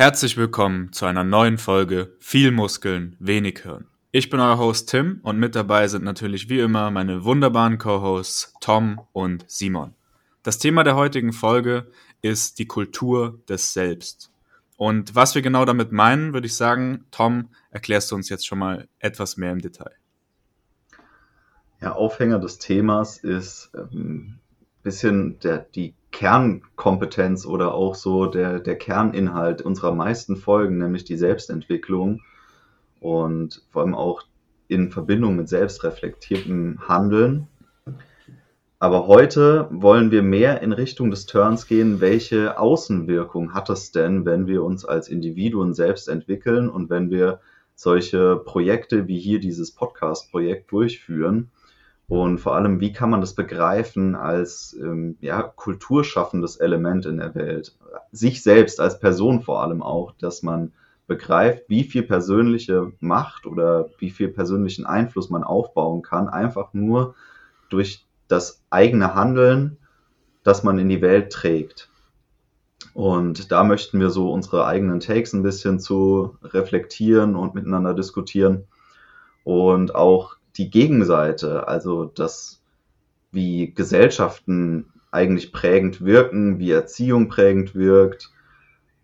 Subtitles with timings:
[0.00, 3.88] Herzlich willkommen zu einer neuen Folge Viel Muskeln, wenig Hirn.
[4.12, 8.54] Ich bin euer Host Tim und mit dabei sind natürlich wie immer meine wunderbaren Co-Hosts
[8.60, 9.94] Tom und Simon.
[10.44, 11.90] Das Thema der heutigen Folge
[12.22, 14.30] ist die Kultur des Selbst.
[14.76, 18.60] Und was wir genau damit meinen, würde ich sagen, Tom, erklärst du uns jetzt schon
[18.60, 19.96] mal etwas mehr im Detail.
[21.80, 24.38] Ja, Aufhänger des Themas ist ähm,
[24.82, 31.16] bisschen der, die Kernkompetenz oder auch so der, der Kerninhalt unserer meisten Folgen, nämlich die
[31.16, 32.22] Selbstentwicklung
[33.00, 34.22] und vor allem auch
[34.68, 37.48] in Verbindung mit selbstreflektiertem Handeln.
[38.80, 42.00] Aber heute wollen wir mehr in Richtung des Turns gehen.
[42.00, 47.40] Welche Außenwirkung hat es denn, wenn wir uns als Individuen selbst entwickeln und wenn wir
[47.74, 51.50] solche Projekte wie hier dieses Podcast-Projekt durchführen?
[52.08, 57.34] Und vor allem, wie kann man das begreifen als ähm, ja, kulturschaffendes Element in der
[57.34, 57.76] Welt?
[58.12, 60.72] Sich selbst als Person vor allem auch, dass man
[61.06, 67.14] begreift, wie viel persönliche Macht oder wie viel persönlichen Einfluss man aufbauen kann, einfach nur
[67.68, 69.76] durch das eigene Handeln,
[70.44, 71.90] das man in die Welt trägt.
[72.94, 78.64] Und da möchten wir so unsere eigenen Takes ein bisschen zu reflektieren und miteinander diskutieren
[79.44, 82.60] und auch die Gegenseite, also das,
[83.30, 88.30] wie Gesellschaften eigentlich prägend wirken, wie Erziehung prägend wirkt,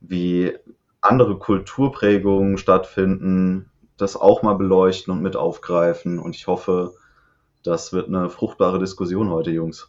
[0.00, 0.52] wie
[1.00, 6.18] andere Kulturprägungen stattfinden, das auch mal beleuchten und mit aufgreifen.
[6.18, 6.94] Und ich hoffe,
[7.62, 9.88] das wird eine fruchtbare Diskussion heute, Jungs.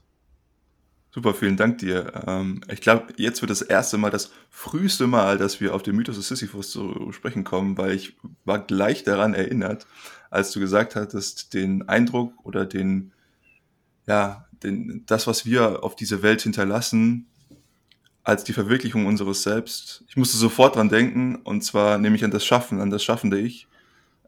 [1.16, 2.12] Super, vielen Dank dir.
[2.28, 5.96] Ähm, ich glaube, jetzt wird das erste Mal, das früheste Mal, dass wir auf den
[5.96, 9.88] Mythos des Sisyphus zu sprechen kommen, weil ich war gleich daran erinnert,
[10.36, 13.14] als du gesagt hattest, den Eindruck oder den,
[14.06, 17.28] ja, den, das, was wir auf diese Welt hinterlassen,
[18.24, 20.04] als die Verwirklichung unseres Selbst.
[20.10, 23.68] Ich musste sofort dran denken, und zwar nämlich an das Schaffen, an das schaffende Ich.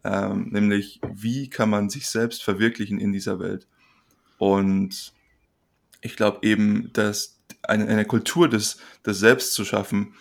[0.03, 3.67] Ähm, nämlich, wie kann man sich selbst verwirklichen in dieser Welt?
[4.37, 5.13] Und
[6.01, 10.13] ich glaube eben, dass eine, eine Kultur des, des Selbst zu schaffen,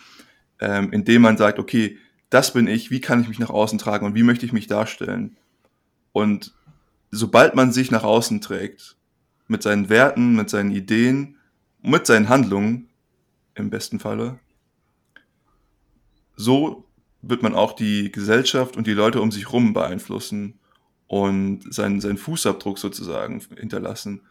[0.59, 1.97] ähm, indem man sagt, okay,
[2.29, 4.67] das bin ich, wie kann ich mich nach außen tragen und wie möchte ich mich
[4.67, 5.37] darstellen?
[6.17, 6.51] Und
[7.11, 8.95] sobald man sich nach außen trägt,
[9.47, 11.35] mit seinen Werten, mit seinen Ideen,
[11.83, 12.89] mit seinen Handlungen,
[13.53, 14.39] im besten Falle,
[16.35, 16.85] so
[17.21, 20.57] wird man auch die Gesellschaft und die Leute um sich herum beeinflussen
[21.05, 24.21] und seinen, seinen Fußabdruck sozusagen hinterlassen.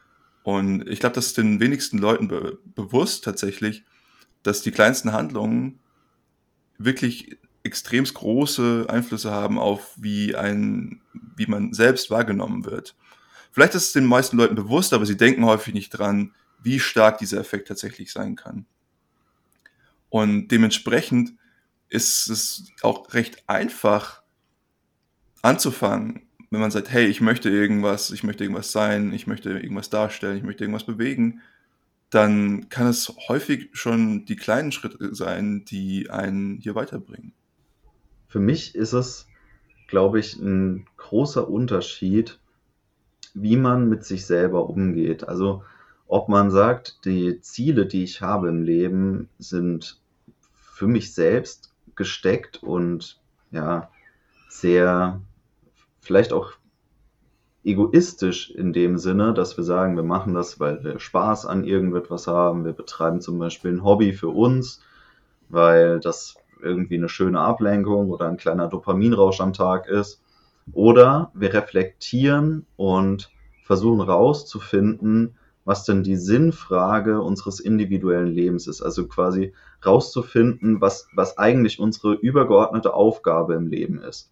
[0.43, 3.85] Und ich glaube, das ist den wenigsten Leuten be bewusst tatsächlich,
[4.43, 5.79] dass die kleinsten Handlungen
[6.79, 11.01] wirklich extremst große Einflüsse haben auf wie ein,
[11.37, 12.97] wie man selbst wahrgenommen wird.
[13.53, 16.33] Vielleicht ist es den meisten Leuten bewusst, aber sie denken häufig nicht dran,
[16.63, 18.67] wie stark dieser Effekt tatsächlich sein kann.
[20.09, 21.35] Und dementsprechend
[21.89, 24.23] ist es auch recht einfach
[25.43, 29.91] anzufangen, wenn man sagt, hey, ich möchte irgendwas, ich möchte irgendwas sein, ich möchte irgendwas
[29.91, 31.41] darstellen, ich möchte irgendwas bewegen,
[32.11, 37.33] dann kann es häufig schon die kleinen Schritte sein, die einen hier weiterbringen.
[38.29, 39.27] Für mich ist es,
[39.89, 42.39] glaube ich, ein großer Unterschied,
[43.35, 45.29] wie man mit sich selber umgeht.
[45.29, 45.63] Also
[46.09, 50.01] ob man sagt, die Ziele, die ich habe im Leben, sind
[50.53, 53.21] für mich selbst gesteckt und
[53.51, 53.91] ja,
[54.49, 55.21] sehr
[56.01, 56.53] vielleicht auch
[57.65, 62.29] egoistisch in dem Sinne, dass wir sagen, wir machen das, weil wir Spaß an irgendetwas
[62.29, 62.65] haben.
[62.65, 64.81] Wir betreiben zum Beispiel ein Hobby für uns,
[65.49, 70.23] weil das irgendwie eine schöne Ablenkung oder ein kleiner Dopaminrausch am Tag ist.
[70.73, 73.31] Oder wir reflektieren und
[73.65, 78.83] versuchen rauszufinden, was denn die Sinnfrage unseres individuellen Lebens ist.
[78.83, 79.53] Also quasi
[79.85, 84.31] rauszufinden, was, was eigentlich unsere übergeordnete Aufgabe im Leben ist.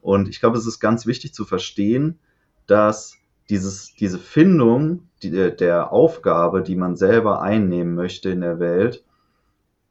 [0.00, 2.18] Und ich glaube, es ist ganz wichtig zu verstehen,
[2.66, 3.16] dass
[3.50, 9.04] dieses, diese Findung die, der Aufgabe, die man selber einnehmen möchte in der Welt,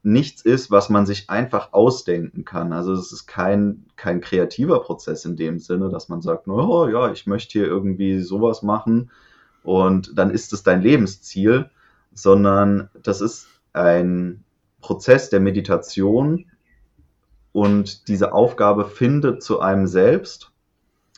[0.02, 2.72] nichts ist, was man sich einfach ausdenken kann.
[2.72, 7.12] Also es ist kein, kein kreativer Prozess in dem Sinne, dass man sagt, oh ja,
[7.12, 9.12] ich möchte hier irgendwie sowas machen
[9.64, 11.70] und dann ist es dein Lebensziel,
[12.14, 14.44] sondern das ist ein
[14.82, 16.46] Prozess der Meditation
[17.52, 20.52] und diese Aufgabe findet zu einem selbst.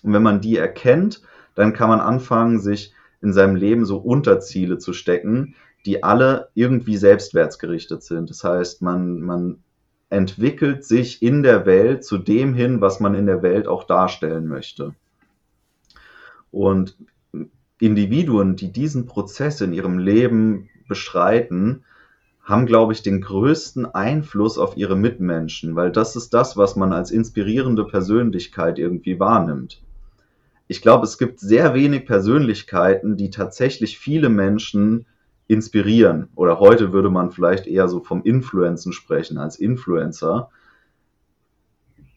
[0.01, 1.21] Und wenn man die erkennt,
[1.53, 5.55] dann kann man anfangen, sich in seinem Leben so Unterziele zu stecken,
[5.85, 8.29] die alle irgendwie selbstwärtsgerichtet sind.
[8.29, 9.63] Das heißt, man, man
[10.09, 14.47] entwickelt sich in der Welt zu dem hin, was man in der Welt auch darstellen
[14.47, 14.93] möchte.
[16.51, 16.97] Und
[17.79, 21.83] Individuen, die diesen Prozess in ihrem Leben beschreiten,
[22.43, 26.91] haben, glaube ich, den größten Einfluss auf ihre Mitmenschen, weil das ist das, was man
[26.91, 29.81] als inspirierende Persönlichkeit irgendwie wahrnimmt.
[30.67, 35.05] Ich glaube, es gibt sehr wenig Persönlichkeiten, die tatsächlich viele Menschen
[35.51, 36.29] inspirieren.
[36.35, 40.49] Oder heute würde man vielleicht eher so vom Influencen sprechen als Influencer,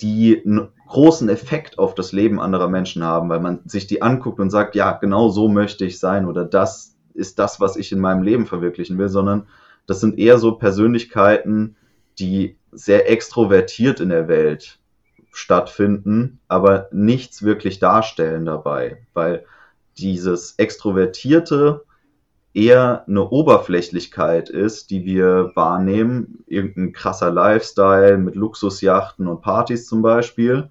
[0.01, 4.39] die einen großen Effekt auf das Leben anderer Menschen haben, weil man sich die anguckt
[4.39, 7.99] und sagt, ja, genau so möchte ich sein oder das ist das, was ich in
[8.01, 9.49] meinem Leben verwirklichen will, sondern
[9.87, 11.77] das sind eher so Persönlichkeiten,
[12.19, 14.79] die sehr extrovertiert in der Welt
[15.33, 19.45] stattfinden, aber nichts wirklich darstellen dabei, weil
[19.99, 21.85] dieses Extrovertierte
[22.55, 30.03] eher eine Oberflächlichkeit ist, die wir wahrnehmen, irgendein krasser Lifestyle mit Luxusjachten und Partys zum
[30.03, 30.71] Beispiel.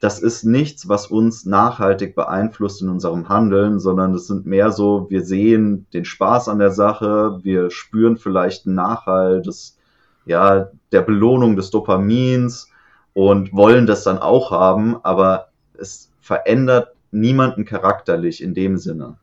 [0.00, 5.06] Das ist nichts, was uns nachhaltig beeinflusst in unserem Handeln, sondern es sind mehr so,
[5.10, 9.78] wir sehen den Spaß an der Sache, wir spüren vielleicht einen Nachhalt des,
[10.26, 12.68] ja, der Belohnung des Dopamins
[13.12, 15.48] und wollen das dann auch haben, aber
[15.78, 19.16] es verändert niemanden charakterlich in dem Sinne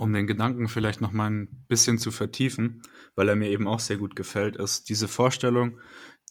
[0.00, 2.82] um den Gedanken vielleicht noch mal ein bisschen zu vertiefen,
[3.14, 5.78] weil er mir eben auch sehr gut gefällt, ist diese Vorstellung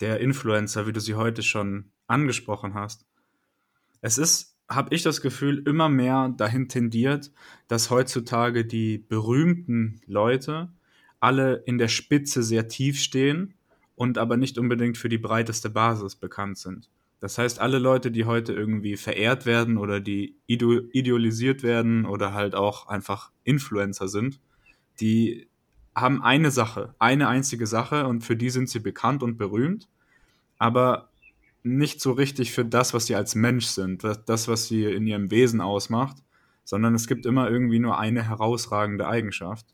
[0.01, 3.05] der Influencer, wie du sie heute schon angesprochen hast.
[4.01, 7.31] Es ist, habe ich das Gefühl, immer mehr dahin tendiert,
[7.67, 10.73] dass heutzutage die berühmten Leute
[11.19, 13.53] alle in der Spitze sehr tief stehen
[13.95, 16.89] und aber nicht unbedingt für die breiteste Basis bekannt sind.
[17.19, 22.55] Das heißt, alle Leute, die heute irgendwie verehrt werden oder die idealisiert werden oder halt
[22.55, 24.39] auch einfach Influencer sind,
[25.01, 25.49] die
[25.95, 29.89] haben eine Sache, eine einzige Sache und für die sind sie bekannt und berühmt,
[30.57, 31.09] aber
[31.61, 35.29] nicht so richtig für das, was sie als Mensch sind, das, was sie in ihrem
[35.29, 36.17] Wesen ausmacht,
[36.63, 39.65] sondern es gibt immer irgendwie nur eine herausragende Eigenschaft.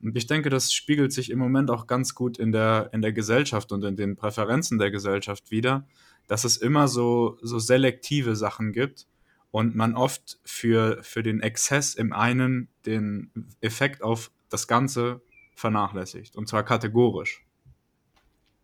[0.00, 3.12] Und ich denke, das spiegelt sich im Moment auch ganz gut in der, in der
[3.12, 5.86] Gesellschaft und in den Präferenzen der Gesellschaft wieder,
[6.26, 9.06] dass es immer so, so selektive Sachen gibt
[9.50, 13.30] und man oft für, für den Exzess im einen den
[13.60, 15.20] Effekt auf das Ganze
[15.54, 16.36] vernachlässigt.
[16.36, 17.44] Und zwar kategorisch.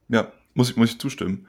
[0.09, 1.47] Ja, muss ich, muss ich zustimmen.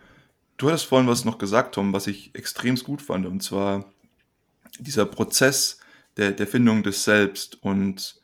[0.58, 3.92] Du hattest vorhin was noch gesagt, Tom, was ich extrem gut fand, und zwar
[4.80, 5.80] dieser Prozess
[6.18, 7.64] der, der Findung des Selbst.
[7.64, 8.22] Und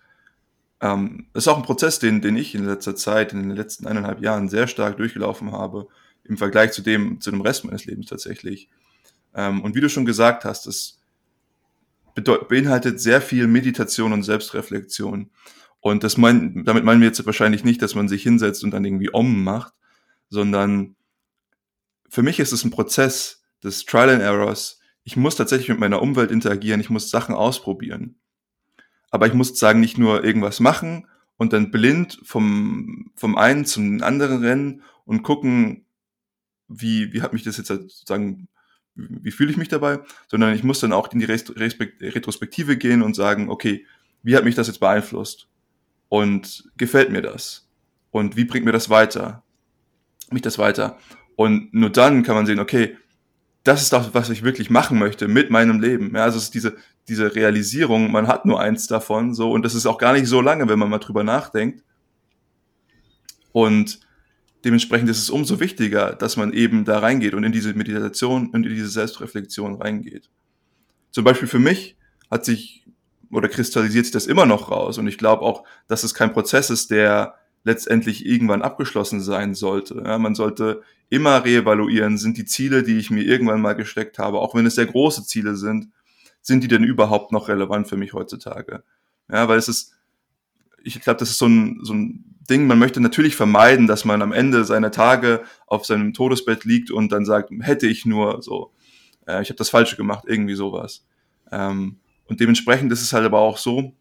[0.81, 4.21] ähm, ist auch ein Prozess, den, den ich in letzter Zeit, in den letzten eineinhalb
[4.21, 5.87] Jahren sehr stark durchgelaufen habe
[6.27, 8.69] im Vergleich zu dem, zu dem Rest meines Lebens tatsächlich.
[9.33, 10.99] Ähm, und wie du schon gesagt hast, es
[12.15, 15.29] beinhaltet sehr viel Meditation und Selbstreflexion.
[15.79, 18.83] Und das mein, damit meinen wir jetzt wahrscheinlich nicht, dass man sich hinsetzt und dann
[18.83, 19.73] irgendwie Om macht,
[20.29, 20.95] sondern
[22.09, 24.79] für mich ist es ein Prozess des Trial and Errors.
[25.03, 28.15] Ich muss tatsächlich mit meiner Umwelt interagieren, ich muss Sachen ausprobieren.
[29.09, 31.07] Aber ich muss sagen, nicht nur irgendwas machen
[31.37, 35.85] und dann blind vom, vom einen zum anderen rennen und gucken,
[36.67, 38.47] wie, wie hat mich das jetzt sozusagen,
[38.95, 43.15] wie fühle ich mich dabei, sondern ich muss dann auch in die Retrospektive gehen und
[43.15, 43.85] sagen, okay,
[44.23, 45.47] wie hat mich das jetzt beeinflusst?
[46.09, 47.67] Und gefällt mir das?
[48.11, 49.43] Und wie bringt mir das weiter?
[50.31, 50.97] Mich das weiter?
[51.35, 52.97] Und nur dann kann man sehen, okay,
[53.63, 56.15] das ist das, was ich wirklich machen möchte mit meinem Leben.
[56.15, 56.77] Ja, also es ist diese,
[57.07, 60.41] diese Realisierung, man hat nur eins davon, so, und das ist auch gar nicht so
[60.41, 61.83] lange, wenn man mal drüber nachdenkt.
[63.51, 63.99] Und
[64.63, 68.65] dementsprechend ist es umso wichtiger, dass man eben da reingeht und in diese Meditation und
[68.65, 70.29] in diese Selbstreflexion reingeht.
[71.11, 71.95] Zum Beispiel für mich
[72.29, 72.85] hat sich
[73.31, 76.69] oder kristallisiert sich das immer noch raus und ich glaube auch, dass es kein Prozess
[76.69, 80.01] ist, der letztendlich irgendwann abgeschlossen sein sollte.
[80.05, 84.39] Ja, man sollte immer reevaluieren, sind die Ziele, die ich mir irgendwann mal gesteckt habe,
[84.39, 85.89] auch wenn es sehr große Ziele sind,
[86.41, 88.83] sind die denn überhaupt noch relevant für mich heutzutage?
[89.29, 89.93] Ja, weil es ist,
[90.83, 94.21] ich glaube, das ist so ein, so ein Ding, man möchte natürlich vermeiden, dass man
[94.21, 98.71] am Ende seiner Tage auf seinem Todesbett liegt und dann sagt, hätte ich nur so,
[99.27, 101.05] äh, ich habe das Falsche gemacht, irgendwie sowas.
[101.51, 103.93] Ähm, und dementsprechend ist es halt aber auch so,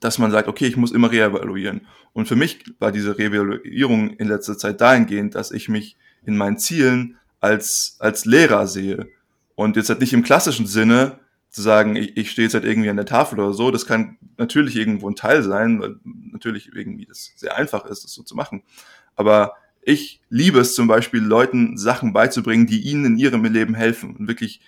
[0.00, 1.86] dass man sagt, okay, ich muss immer reevaluieren.
[2.12, 5.96] Und für mich war diese Reevaluierung in letzter Zeit dahingehend, dass ich mich
[6.26, 9.08] in meinen Zielen als, als Lehrer sehe.
[9.54, 11.20] Und jetzt halt nicht im klassischen Sinne,
[11.54, 14.18] zu sagen, ich, ich stehe jetzt halt irgendwie an der Tafel oder so, das kann
[14.38, 18.34] natürlich irgendwo ein Teil sein, weil natürlich irgendwie das sehr einfach ist, das so zu
[18.34, 18.64] machen.
[19.14, 24.16] Aber ich liebe es zum Beispiel, Leuten Sachen beizubringen, die ihnen in ihrem Leben helfen
[24.16, 24.62] und wirklich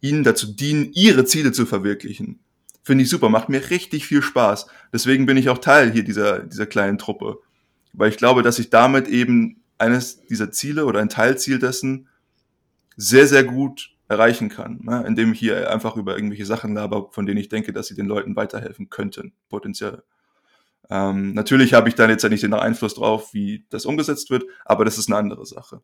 [0.00, 2.40] ihnen dazu dienen, ihre Ziele zu verwirklichen.
[2.82, 4.68] Finde ich super, macht mir richtig viel Spaß.
[4.94, 7.38] Deswegen bin ich auch Teil hier dieser, dieser kleinen Truppe.
[7.92, 12.08] Weil ich glaube, dass ich damit eben eines dieser Ziele oder ein Teilziel dessen
[12.96, 15.04] sehr, sehr gut erreichen kann, ne?
[15.06, 18.06] indem ich hier einfach über irgendwelche Sachen laber, von denen ich denke, dass sie den
[18.06, 20.02] Leuten weiterhelfen könnten, potenziell.
[20.90, 24.44] Ähm, natürlich habe ich dann jetzt ja nicht den Einfluss drauf, wie das umgesetzt wird,
[24.64, 25.80] aber das ist eine andere Sache.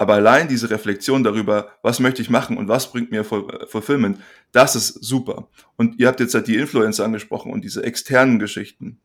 [0.00, 4.20] Aber allein diese Reflexion darüber, was möchte ich machen und was bringt mir Fulfillment,
[4.52, 5.48] das ist super.
[5.76, 9.00] Und ihr habt jetzt halt die Influencer angesprochen und diese externen Geschichten.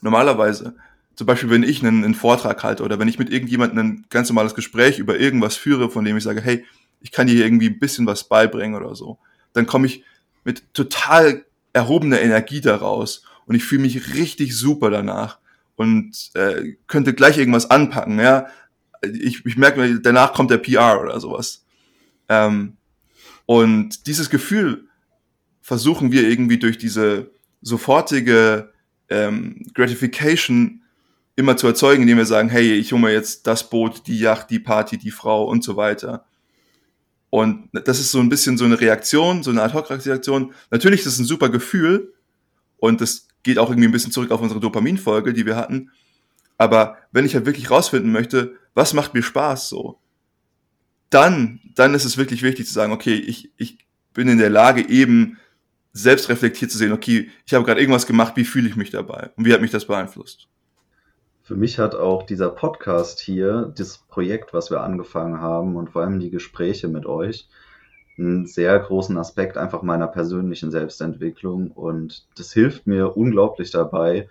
[0.00, 0.76] Normalerweise,
[1.16, 4.28] zum Beispiel, wenn ich einen, einen Vortrag halte oder wenn ich mit irgendjemandem ein ganz
[4.28, 6.64] normales Gespräch über irgendwas führe, von dem ich sage, hey,
[7.00, 9.18] ich kann dir irgendwie ein bisschen was beibringen oder so,
[9.52, 10.04] dann komme ich
[10.44, 15.38] mit total erhobener Energie daraus und ich fühle mich richtig super danach
[15.74, 18.46] und äh, könnte gleich irgendwas anpacken, ja
[19.02, 21.64] ich, ich merke, danach kommt der PR oder sowas.
[22.28, 22.76] Ähm,
[23.46, 24.88] und dieses Gefühl
[25.60, 27.30] versuchen wir irgendwie durch diese
[27.62, 28.72] sofortige
[29.08, 30.82] ähm, Gratification
[31.36, 34.50] immer zu erzeugen, indem wir sagen, hey, ich hole mir jetzt das Boot, die Yacht,
[34.50, 36.24] die Party, die Frau und so weiter.
[37.28, 40.54] Und das ist so ein bisschen so eine Reaktion, so eine Ad-Hoc-Reaktion.
[40.70, 42.14] Natürlich ist es ein super Gefühl
[42.78, 45.90] und das geht auch irgendwie ein bisschen zurück auf unsere Dopaminfolge, die wir hatten.
[46.56, 49.98] Aber wenn ich halt wirklich rausfinden möchte, was macht mir Spaß so,
[51.10, 53.78] dann, dann ist es wirklich wichtig zu sagen, okay, ich, ich
[54.14, 55.36] bin in der Lage, eben
[55.92, 59.30] selbst reflektiert zu sehen, okay, ich habe gerade irgendwas gemacht, wie fühle ich mich dabei
[59.36, 60.48] und wie hat mich das beeinflusst?
[61.46, 66.02] Für mich hat auch dieser Podcast hier, das Projekt, was wir angefangen haben und vor
[66.02, 67.48] allem die Gespräche mit euch,
[68.18, 74.28] einen sehr großen Aspekt einfach meiner persönlichen Selbstentwicklung und das hilft mir unglaublich dabei,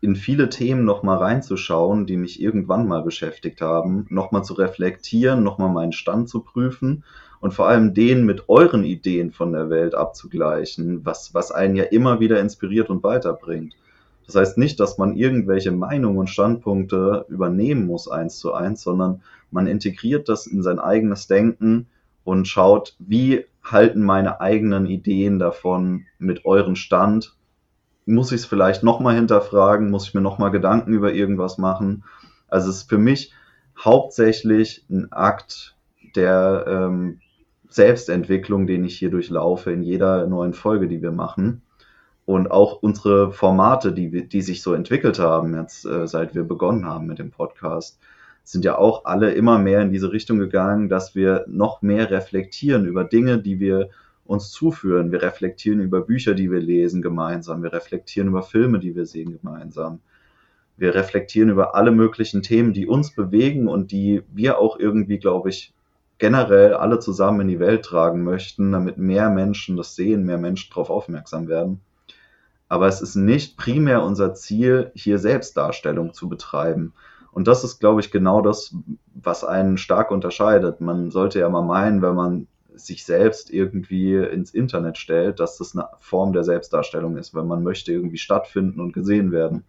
[0.00, 5.68] in viele Themen nochmal reinzuschauen, die mich irgendwann mal beschäftigt haben, nochmal zu reflektieren, nochmal
[5.68, 7.04] meinen Stand zu prüfen
[7.38, 11.84] und vor allem den mit euren Ideen von der Welt abzugleichen, was, was einen ja
[11.84, 13.74] immer wieder inspiriert und weiterbringt.
[14.26, 19.22] Das heißt nicht, dass man irgendwelche Meinungen und Standpunkte übernehmen muss eins zu eins, sondern
[19.50, 21.86] man integriert das in sein eigenes Denken
[22.24, 27.36] und schaut, wie halten meine eigenen Ideen davon mit euren Stand
[28.06, 32.04] muss ich es vielleicht nochmal hinterfragen, muss ich mir nochmal Gedanken über irgendwas machen.
[32.48, 33.32] Also es ist für mich
[33.78, 35.76] hauptsächlich ein Akt
[36.14, 37.20] der ähm,
[37.68, 41.62] Selbstentwicklung, den ich hier durchlaufe in jeder neuen Folge, die wir machen.
[42.26, 46.84] Und auch unsere Formate, die, die sich so entwickelt haben, jetzt äh, seit wir begonnen
[46.84, 47.98] haben mit dem Podcast,
[48.42, 52.84] sind ja auch alle immer mehr in diese Richtung gegangen, dass wir noch mehr reflektieren
[52.84, 53.90] über Dinge, die wir
[54.24, 55.12] uns zuführen.
[55.12, 57.62] Wir reflektieren über Bücher, die wir lesen gemeinsam.
[57.62, 60.00] Wir reflektieren über Filme, die wir sehen gemeinsam.
[60.76, 65.48] Wir reflektieren über alle möglichen Themen, die uns bewegen und die wir auch irgendwie, glaube
[65.48, 65.72] ich,
[66.18, 70.70] generell alle zusammen in die Welt tragen möchten, damit mehr Menschen das sehen, mehr Menschen
[70.70, 71.80] darauf aufmerksam werden.
[72.68, 76.92] Aber es ist nicht primär unser Ziel, hier Selbstdarstellung zu betreiben.
[77.30, 78.74] Und das ist, glaube ich, genau das,
[79.14, 80.80] was einen stark unterscheidet.
[80.80, 85.76] Man sollte ja mal meinen, wenn man sich selbst irgendwie ins Internet stellt, dass das
[85.76, 89.64] eine Form der Selbstdarstellung ist, weil man möchte irgendwie stattfinden und gesehen werden.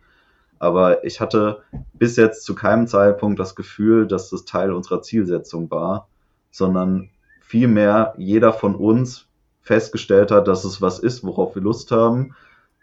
[0.60, 1.62] Aber ich hatte
[1.94, 6.08] bis jetzt zu keinem Zeitpunkt das Gefühl, dass das Teil unserer Zielsetzung war,
[6.52, 7.10] sondern
[7.42, 9.28] vielmehr jeder von uns
[9.62, 12.34] festgestellt hat, dass es was ist, worauf wir Lust haben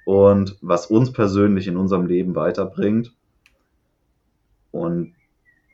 [0.04, 3.12] und was uns persönlich in unserem Leben weiterbringt.
[4.70, 5.14] Und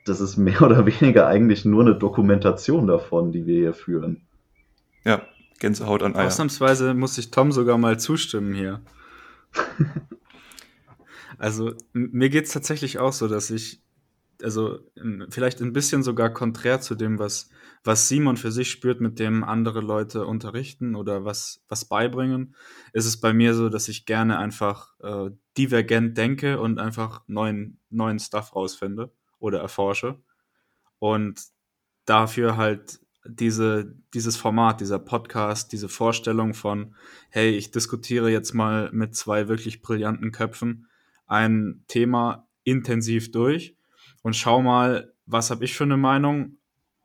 [0.05, 4.23] das ist mehr oder weniger eigentlich nur eine Dokumentation davon, die wir hier führen.
[5.05, 5.23] Ja,
[5.59, 6.27] Gänsehaut an Eier.
[6.27, 8.81] Ausnahmsweise muss ich Tom sogar mal zustimmen hier.
[11.39, 13.81] also, mir geht es tatsächlich auch so, dass ich,
[14.43, 14.81] also
[15.29, 17.51] vielleicht ein bisschen sogar konträr zu dem, was,
[17.85, 22.55] was Simon für sich spürt, mit dem andere Leute unterrichten oder was, was beibringen,
[22.93, 27.79] ist es bei mir so, dass ich gerne einfach äh, divergent denke und einfach neuen,
[27.91, 30.21] neuen Stuff rausfinde oder erforsche.
[30.99, 31.41] Und
[32.05, 36.95] dafür halt diese, dieses Format, dieser Podcast, diese Vorstellung von,
[37.29, 40.87] hey, ich diskutiere jetzt mal mit zwei wirklich brillanten Köpfen
[41.27, 43.77] ein Thema intensiv durch
[44.23, 46.57] und schau mal, was habe ich für eine Meinung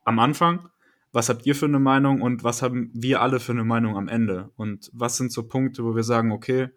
[0.03, 0.69] am Anfang,
[1.15, 2.21] was habt ihr für eine Meinung?
[2.21, 4.51] Und was haben wir alle für eine Meinung am Ende?
[4.57, 6.67] Und was sind so Punkte, wo wir sagen, okay,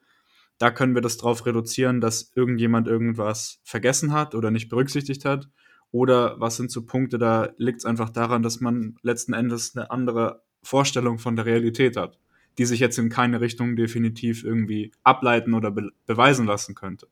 [0.59, 5.49] da können wir das drauf reduzieren, dass irgendjemand irgendwas vergessen hat oder nicht berücksichtigt hat?
[5.90, 9.90] Oder was sind so Punkte, da liegt es einfach daran, dass man letzten Endes eine
[9.90, 12.21] andere Vorstellung von der Realität hat,
[12.59, 17.09] die sich jetzt in keine Richtung definitiv irgendwie ableiten oder be beweisen lassen könnte.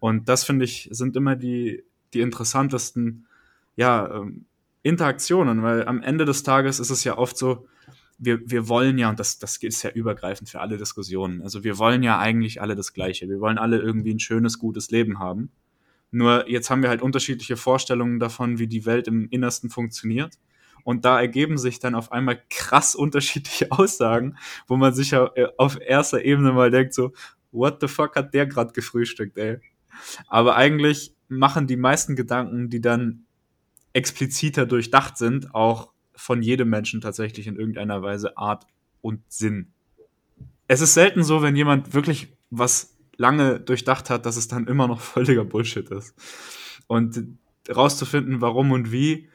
[0.00, 3.26] Und das finde ich, sind immer die, die interessantesten
[3.76, 4.46] ja, ähm,
[4.82, 7.66] Interaktionen, weil am Ende des Tages ist es ja oft so,
[8.18, 11.78] wir, wir wollen ja, und das, das ist ja übergreifend für alle Diskussionen, also wir
[11.78, 13.28] wollen ja eigentlich alle das Gleiche.
[13.28, 15.50] Wir wollen alle irgendwie ein schönes, gutes Leben haben.
[16.12, 20.38] Nur jetzt haben wir halt unterschiedliche Vorstellungen davon, wie die Welt im Innersten funktioniert.
[20.84, 25.48] Und da ergeben sich dann auf einmal krass unterschiedliche Aussagen, wo man sich ja äh,
[25.56, 27.12] auf erster Ebene mal denkt so,
[27.50, 29.58] what the fuck hat der gerade gefrühstückt, ey?
[30.26, 33.24] Aber eigentlich machen die meisten Gedanken, die dann
[33.92, 38.66] expliziter durchdacht sind, auch von jedem Menschen tatsächlich in irgendeiner Weise Art
[39.00, 39.72] und Sinn.
[40.68, 44.88] Es ist selten so, wenn jemand wirklich was lange durchdacht hat, dass es dann immer
[44.88, 46.14] noch völliger Bullshit ist.
[46.86, 49.28] Und rauszufinden, warum und wie,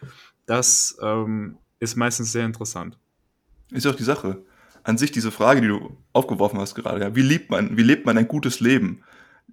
[0.45, 2.97] das ähm, ist meistens sehr interessant.
[3.71, 4.43] Ist auch die Sache.
[4.83, 8.05] An sich diese Frage, die du aufgeworfen hast gerade, ja, wie lebt man, wie lebt
[8.05, 9.03] man ein gutes Leben?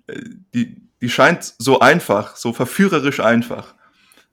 [0.06, 0.20] Äh,
[0.54, 3.74] die, die scheint so einfach, so verführerisch einfach,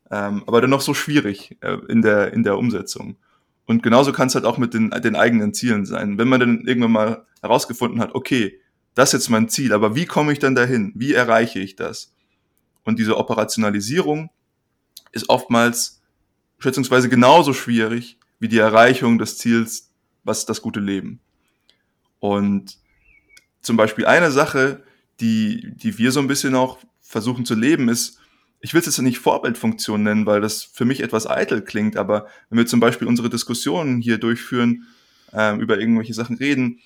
[0.10, 3.18] ähm, aber dennoch so schwierig äh, in, der, in der Umsetzung.
[3.66, 6.18] Und genauso kann es halt auch mit den, den eigenen Zielen sein.
[6.18, 8.58] Wenn man dann irgendwann mal herausgefunden hat, okay,
[8.94, 10.94] das ist jetzt mein Ziel, aber wie komme ich dann dahin?
[10.96, 12.14] Wie erreiche ich das?
[12.86, 14.30] Und diese Operationalisierung
[15.12, 16.02] ist oftmals
[16.60, 19.92] schätzungsweise genauso schwierig wie die Erreichung des Ziels,
[20.24, 21.20] was das gute Leben.
[22.22, 22.78] Und
[23.60, 24.84] zum Beispiel eine Sache,
[25.22, 28.18] die, die wir so ein bisschen auch versuchen zu leben, ist,
[28.60, 32.28] ich will es jetzt nicht Vorbildfunktion nennen, weil das für mich etwas eitel klingt, aber
[32.50, 34.88] wenn wir zum Beispiel unsere Diskussionen hier durchführen,
[35.34, 36.80] äh, über irgendwelche Sachen reden,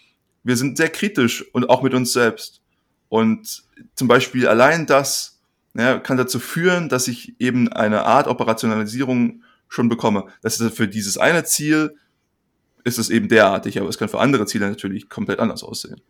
[0.44, 2.62] wir sind sehr kritisch und auch mit uns selbst.
[3.10, 3.64] Und
[3.96, 5.42] zum Beispiel allein das
[5.74, 10.26] ja, kann dazu führen, dass ich eben eine Art Operationalisierung schon bekomme.
[10.42, 11.98] Das ist für dieses eine Ziel
[12.84, 16.02] ist es eben derartig, aber es kann für andere Ziele natürlich komplett anders aussehen.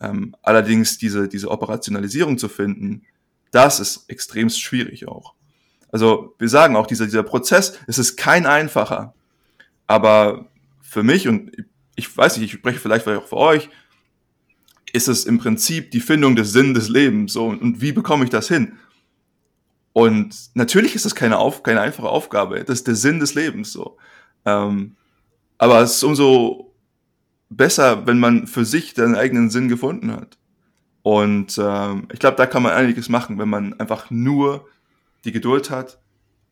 [0.00, 3.02] Ähm, allerdings diese, diese Operationalisierung zu finden,
[3.50, 5.34] das ist extremst schwierig auch.
[5.90, 9.14] Also wir sagen auch, dieser, dieser Prozess, es ist kein einfacher.
[9.86, 10.48] Aber
[10.82, 11.52] für mich, und
[11.94, 13.70] ich weiß nicht, ich spreche vielleicht auch für euch,
[14.92, 17.32] ist es im Prinzip die Findung des Sinn des Lebens.
[17.32, 18.78] So, und wie bekomme ich das hin?
[19.92, 22.62] Und natürlich ist das keine, Auf, keine einfache Aufgabe.
[22.64, 23.72] Das ist der Sinn des Lebens.
[23.72, 23.96] So.
[24.44, 24.96] Ähm,
[25.56, 26.65] aber es ist umso
[27.48, 30.38] besser, wenn man für sich den eigenen Sinn gefunden hat.
[31.02, 34.66] Und ähm, ich glaube, da kann man einiges machen, wenn man einfach nur
[35.24, 35.98] die Geduld hat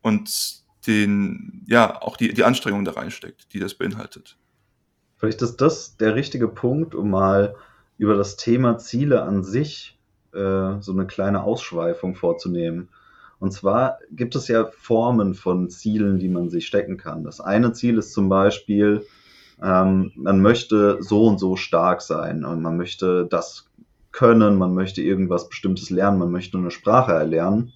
[0.03, 4.37] und den, ja, auch die, die Anstrengung da reinsteckt, die das beinhaltet.
[5.17, 7.57] Vielleicht ist das der richtige Punkt, um mal
[7.99, 9.99] über das Thema Ziele an sich
[10.33, 12.89] äh, so eine kleine Ausschweifung vorzunehmen.
[13.39, 17.25] Und zwar gibt es ja Formen von Zielen, die man sich stecken kann.
[17.25, 19.07] Das eine Ziel ist zum Beispiel,
[19.65, 23.71] ähm, man möchte so und so stark sein und man möchte das
[24.13, 27.73] können, man möchte irgendwas Bestimmtes lernen, man möchte eine Sprache erlernen.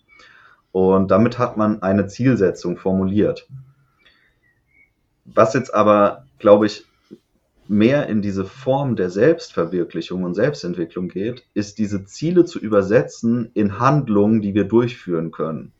[0.70, 3.48] Und damit hat man eine Zielsetzung formuliert.
[5.24, 6.84] Was jetzt aber, glaube ich,
[7.66, 13.78] mehr in diese Form der Selbstverwirklichung und Selbstentwicklung geht, ist diese Ziele zu übersetzen in
[13.78, 15.72] Handlungen, die wir durchführen können.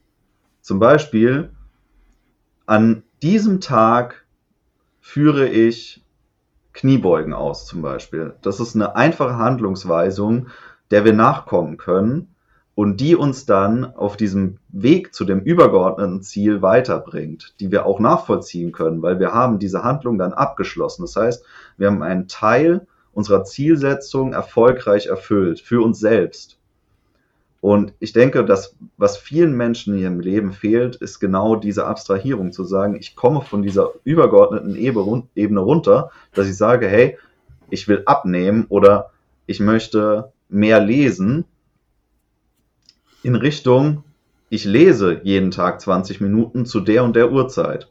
[0.60, 1.50] Zum Beispiel,
[2.66, 4.26] an diesem Tag
[5.08, 6.04] führe ich
[6.74, 8.34] Kniebeugen aus zum Beispiel.
[8.42, 10.48] Das ist eine einfache Handlungsweisung,
[10.90, 12.34] der wir nachkommen können
[12.74, 18.00] und die uns dann auf diesem Weg zu dem übergeordneten Ziel weiterbringt, die wir auch
[18.00, 21.04] nachvollziehen können, weil wir haben diese Handlung dann abgeschlossen.
[21.04, 21.42] Das heißt,
[21.78, 26.57] wir haben einen Teil unserer Zielsetzung erfolgreich erfüllt für uns selbst.
[27.60, 32.52] Und ich denke, dass was vielen Menschen in ihrem Leben fehlt, ist genau diese Abstrahierung,
[32.52, 37.18] zu sagen, ich komme von dieser übergeordneten Ebene runter, dass ich sage, hey,
[37.68, 39.10] ich will abnehmen oder
[39.46, 41.44] ich möchte mehr lesen
[43.22, 44.04] in Richtung,
[44.50, 47.88] ich lese jeden Tag 20 Minuten zu der und der Uhrzeit.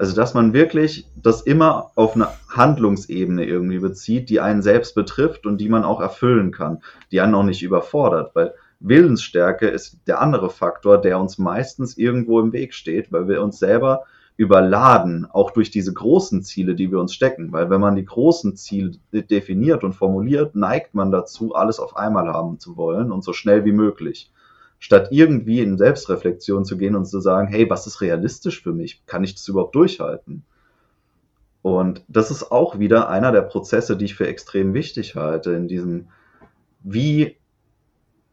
[0.00, 5.44] Also, dass man wirklich das immer auf eine Handlungsebene irgendwie bezieht, die einen selbst betrifft
[5.44, 6.78] und die man auch erfüllen kann,
[7.12, 12.40] die einen auch nicht überfordert, weil Willensstärke ist der andere Faktor, der uns meistens irgendwo
[12.40, 14.04] im Weg steht, weil wir uns selber
[14.38, 17.52] überladen, auch durch diese großen Ziele, die wir uns stecken.
[17.52, 22.26] Weil wenn man die großen Ziele definiert und formuliert, neigt man dazu, alles auf einmal
[22.32, 24.32] haben zu wollen und so schnell wie möglich.
[24.80, 29.06] Statt irgendwie in Selbstreflexion zu gehen und zu sagen, hey, was ist realistisch für mich?
[29.06, 30.42] Kann ich das überhaupt durchhalten?
[31.62, 35.68] Und das ist auch wieder einer der Prozesse, die ich für extrem wichtig halte, in
[35.68, 36.08] diesem,
[36.82, 37.36] wie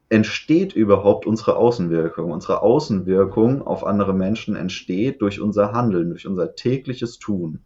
[0.07, 2.31] entsteht überhaupt unsere Außenwirkung?
[2.31, 7.59] Unsere Außenwirkung auf andere Menschen entsteht durch unser Handeln, durch unser tägliches Tun.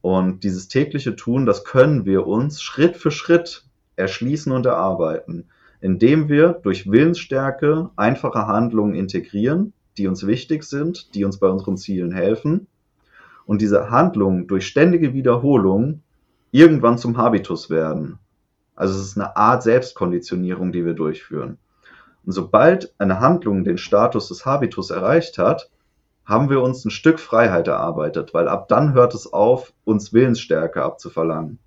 [0.00, 3.64] Und dieses tägliche Tun, das können wir uns Schritt für Schritt
[3.96, 5.48] erschließen und erarbeiten,
[5.80, 11.76] indem wir durch Willensstärke einfache Handlungen integrieren, die uns wichtig sind, die uns bei unseren
[11.76, 12.66] Zielen helfen
[13.46, 16.02] und diese Handlungen durch ständige Wiederholung
[16.50, 18.18] irgendwann zum Habitus werden.
[18.76, 21.58] Also es ist eine Art Selbstkonditionierung, die wir durchführen.
[22.24, 25.70] Und sobald eine Handlung den Status des Habitus erreicht hat,
[26.24, 30.82] haben wir uns ein Stück Freiheit erarbeitet, weil ab dann hört es auf, uns Willensstärke
[30.82, 31.58] abzuverlangen.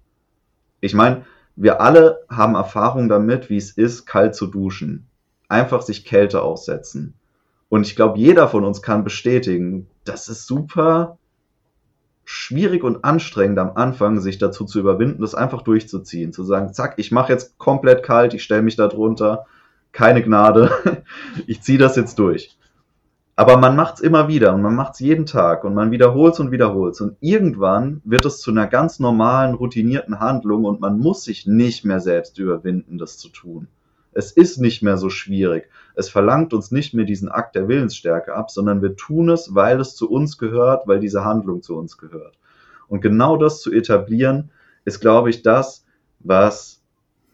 [0.80, 5.08] Ich meine, wir alle haben Erfahrung damit, wie es ist, kalt zu duschen.
[5.50, 7.14] Einfach sich Kälte aussetzen.
[7.70, 11.18] Und ich glaube, jeder von uns kann bestätigen, das ist super
[12.26, 16.32] schwierig und anstrengend am Anfang, sich dazu zu überwinden, das einfach durchzuziehen.
[16.32, 19.46] Zu sagen, zack, ich mache jetzt komplett kalt, ich stelle mich da drunter,
[19.92, 20.72] keine Gnade,
[21.48, 22.58] ich ziehe das jetzt durch.
[23.36, 26.34] Aber man macht es immer wieder und man macht es jeden Tag und man wiederholt
[26.34, 27.02] es und wiederholt es.
[27.02, 31.84] Und irgendwann wird es zu einer ganz normalen, routinierten Handlung und man muss sich nicht
[31.84, 33.68] mehr selbst überwinden, das zu tun.
[34.12, 35.68] Es ist nicht mehr so schwierig.
[35.96, 39.80] Es verlangt uns nicht mehr diesen Akt der Willensstärke ab, sondern wir tun es, weil
[39.80, 42.38] es zu uns gehört, weil diese Handlung zu uns gehört.
[42.88, 44.52] Und genau das zu etablieren,
[44.86, 45.86] ist, glaube ich, das,
[46.20, 46.84] was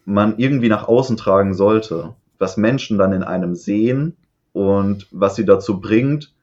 [0.05, 4.15] man irgendwie nach außen tragen sollte, was Menschen dann in einem sehen
[4.53, 6.33] und was sie dazu bringt,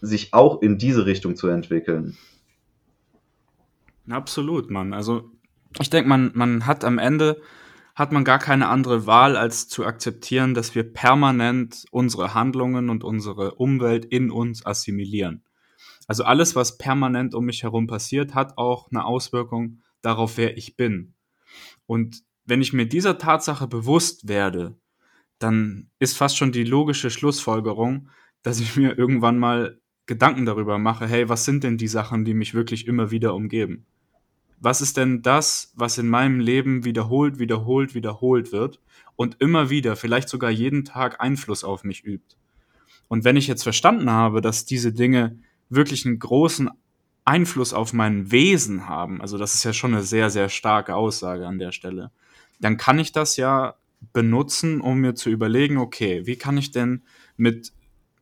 [0.00, 2.16] sich auch in diese Richtung zu entwickeln.
[4.08, 4.92] Absolut, Mann.
[4.92, 5.30] Also
[5.80, 7.40] ich denke, man, man hat am Ende
[7.94, 13.04] hat man gar keine andere Wahl, als zu akzeptieren, dass wir permanent unsere Handlungen und
[13.04, 15.44] unsere Umwelt in uns assimilieren.
[16.08, 20.76] Also alles, was permanent um mich herum passiert, hat auch eine Auswirkung darauf, wer ich
[20.76, 21.14] bin.
[21.86, 24.76] Und wenn ich mir dieser Tatsache bewusst werde,
[25.44, 28.08] dann ist fast schon die logische Schlussfolgerung,
[28.42, 32.34] dass ich mir irgendwann mal Gedanken darüber mache, hey, was sind denn die Sachen, die
[32.34, 33.86] mich wirklich immer wieder umgeben?
[34.58, 38.80] Was ist denn das, was in meinem Leben wiederholt, wiederholt, wiederholt wird
[39.16, 42.36] und immer wieder, vielleicht sogar jeden Tag Einfluss auf mich übt?
[43.08, 46.70] Und wenn ich jetzt verstanden habe, dass diese Dinge wirklich einen großen
[47.26, 51.46] Einfluss auf mein Wesen haben, also das ist ja schon eine sehr, sehr starke Aussage
[51.46, 52.10] an der Stelle,
[52.60, 53.74] dann kann ich das ja
[54.12, 57.02] benutzen, um mir zu überlegen, okay, wie kann ich denn
[57.36, 57.72] mit,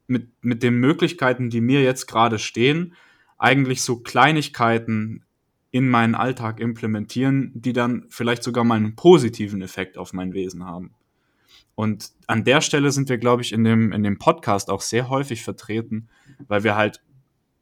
[0.07, 2.95] mit, mit den Möglichkeiten, die mir jetzt gerade stehen,
[3.39, 5.25] eigentlich so Kleinigkeiten
[5.71, 10.65] in meinen Alltag implementieren, die dann vielleicht sogar mal einen positiven Effekt auf mein Wesen
[10.65, 10.95] haben.
[11.75, 15.09] Und an der Stelle sind wir, glaube ich, in dem, in dem Podcast auch sehr
[15.09, 16.09] häufig vertreten,
[16.47, 17.03] weil wir halt,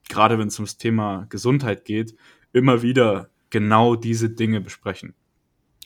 [0.09, 2.17] gerade wenn es ums Thema Gesundheit geht,
[2.53, 5.15] immer wieder genau diese Dinge besprechen.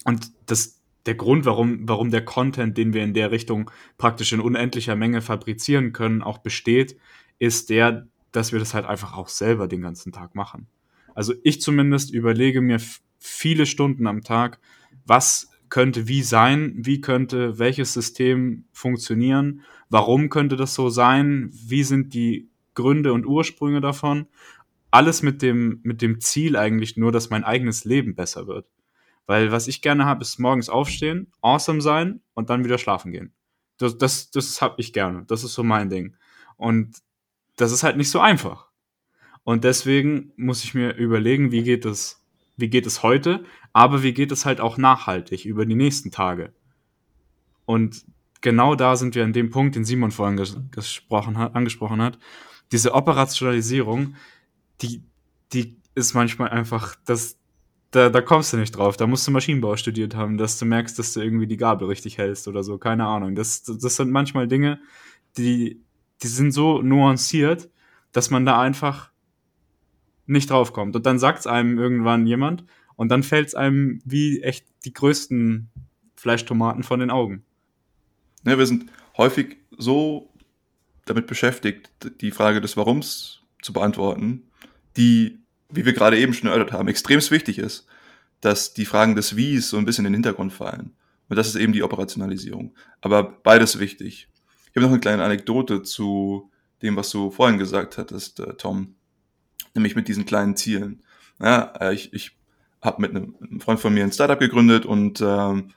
[0.05, 0.74] Und das,
[1.07, 5.21] der Grund, warum, warum der Content, den wir in der Richtung praktisch in unendlicher Menge
[5.21, 6.97] fabrizieren können, auch besteht,
[7.38, 10.67] ist der, dass wir das halt einfach auch selber den ganzen Tag machen.
[11.14, 12.81] Also ich zumindest überlege mir
[13.19, 14.59] viele Stunden am Tag,
[15.07, 21.83] was könnte wie sein, wie könnte welches System funktionieren, warum könnte das so sein, wie
[21.83, 24.27] sind die Gründe und Ursprünge davon.
[24.90, 28.67] Alles mit dem, mit dem Ziel eigentlich nur, dass mein eigenes Leben besser wird.
[29.27, 33.33] Weil was ich gerne habe, ist morgens aufstehen, awesome sein und dann wieder schlafen gehen.
[33.79, 35.25] Das, das, das habe ich gerne.
[35.27, 36.17] Das ist so mein Ding.
[36.57, 36.99] Und
[37.57, 38.69] das ist halt nicht so einfach.
[39.43, 42.25] Und deswegen muss ich mir überlegen, wie geht es,
[42.57, 46.53] wie geht es heute, aber wie geht es halt auch nachhaltig über die nächsten Tage.
[47.67, 48.05] Und
[48.41, 52.19] genau da sind wir an dem Punkt, den Simon vorhin ges gesprochen hat, angesprochen hat.
[52.73, 54.17] Diese Operationalisierung,
[54.81, 55.03] die,
[55.53, 57.39] die ist manchmal einfach das,
[57.94, 58.96] da, da kommst du nicht drauf.
[58.96, 62.18] Da musst du Maschinenbau studiert haben, dass du merkst, dass du irgendwie die Gabel richtig
[62.18, 62.76] hältst oder so.
[62.76, 63.37] Keine Ahnung.
[63.37, 64.80] Das, das sind manchmal Dinge,
[65.38, 65.80] die,
[66.22, 67.70] die sind so nuanciert,
[68.12, 69.11] dass man da einfach
[70.26, 70.96] nicht draufkommt.
[70.96, 72.64] Und dann sagt es einem irgendwann jemand
[72.96, 75.70] und dann fällt es einem wie echt die größten
[76.16, 77.44] Fleischtomaten von den Augen.
[78.44, 80.30] Ja, wir sind häufig so
[81.04, 84.42] damit beschäftigt, die Frage des Warums zu beantworten,
[84.96, 87.87] die wie wir gerade eben schon erörtert haben, extrem wichtig ist,
[88.40, 90.92] dass die Fragen des Wies so ein bisschen in den Hintergrund fallen.
[91.29, 92.74] Und das ist eben die Operationalisierung.
[93.00, 94.29] Aber beides wichtig.
[94.66, 96.50] Ich habe noch eine kleine Anekdote zu
[96.83, 98.94] dem, was du vorhin gesagt hattest, äh, Tom.
[99.74, 101.03] Nämlich mit diesen kleinen Zielen.
[101.40, 102.37] Ja, äh, ich ich
[102.83, 105.72] habe mit einem, einem, Freund von mir ein Startup gegründet und ähm,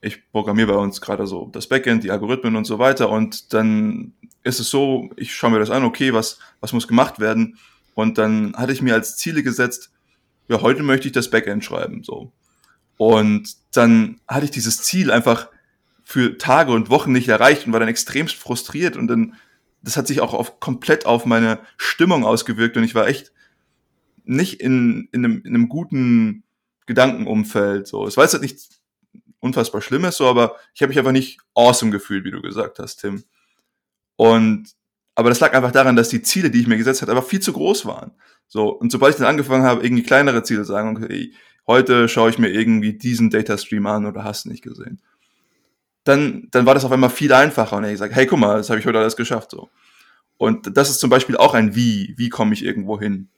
[0.00, 3.08] ich programmiere bei uns gerade so das Backend, die Algorithmen und so weiter.
[3.08, 7.20] Und dann ist es so, ich schaue mir das an, okay, was, was muss gemacht
[7.20, 7.56] werden?
[7.94, 9.90] Und dann hatte ich mir als Ziele gesetzt,
[10.48, 12.32] ja, heute möchte ich das Backend schreiben, so.
[12.96, 15.48] Und dann hatte ich dieses Ziel einfach
[16.04, 19.34] für Tage und Wochen nicht erreicht und war dann extremst frustriert und dann,
[19.82, 23.32] das hat sich auch auf, komplett auf meine Stimmung ausgewirkt und ich war echt
[24.24, 26.44] nicht in, in, einem, in einem guten
[26.86, 28.06] Gedankenumfeld, so.
[28.06, 28.68] Es war jetzt halt nicht
[29.40, 32.96] unfassbar Schlimmes, so, aber ich habe mich einfach nicht awesome gefühlt, wie du gesagt hast,
[32.96, 33.24] Tim.
[34.16, 34.74] Und
[35.14, 37.40] aber das lag einfach daran, dass die Ziele, die ich mir gesetzt hatte, einfach viel
[37.40, 38.12] zu groß waren.
[38.48, 41.32] So, und sobald ich dann angefangen habe, irgendwie kleinere Ziele zu sagen, okay,
[41.66, 45.00] heute schaue ich mir irgendwie diesen Data Stream an oder hast nicht gesehen.
[46.04, 48.68] Dann, dann war das auf einmal viel einfacher und ich sage, hey, guck mal, das
[48.68, 49.70] habe ich heute alles geschafft, so.
[50.36, 53.28] Und das ist zum Beispiel auch ein Wie, wie komme ich irgendwo hin?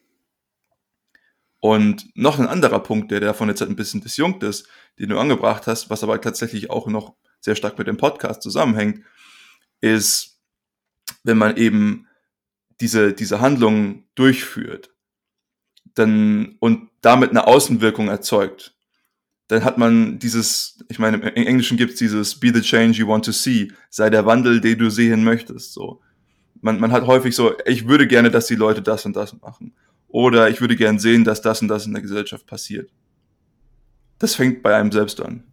[1.60, 5.18] Und noch ein anderer Punkt, der davon jetzt halt ein bisschen disjunkt ist, den du
[5.18, 9.00] angebracht hast, was aber tatsächlich auch noch sehr stark mit dem Podcast zusammenhängt,
[9.80, 10.35] ist,
[11.26, 12.06] wenn man eben
[12.80, 14.90] diese, diese Handlungen durchführt
[15.94, 18.74] dann, und damit eine Außenwirkung erzeugt,
[19.48, 23.24] dann hat man dieses, ich meine, im Englischen gibt's dieses Be the change you want
[23.24, 25.72] to see, sei der Wandel, den du sehen möchtest.
[25.72, 26.00] So.
[26.60, 29.72] Man, man hat häufig so, ich würde gerne, dass die Leute das und das machen.
[30.08, 32.90] Oder ich würde gerne sehen, dass das und das in der Gesellschaft passiert.
[34.18, 35.44] Das fängt bei einem selbst an.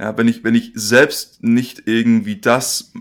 [0.00, 2.92] Ja, wenn ich, wenn ich selbst nicht irgendwie das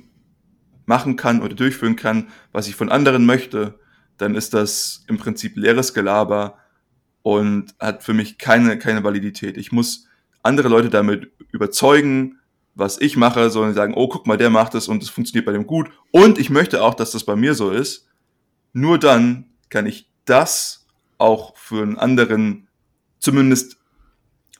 [0.85, 3.79] machen kann oder durchführen kann, was ich von anderen möchte,
[4.17, 6.57] dann ist das im Prinzip leeres Gelaber
[7.21, 9.57] und hat für mich keine, keine Validität.
[9.57, 10.07] Ich muss
[10.43, 12.39] andere Leute damit überzeugen,
[12.75, 15.51] was ich mache, sondern sagen, oh, guck mal, der macht es und es funktioniert bei
[15.51, 15.89] dem gut.
[16.11, 18.07] Und ich möchte auch, dass das bei mir so ist.
[18.73, 22.67] Nur dann kann ich das auch für einen anderen
[23.19, 23.77] zumindest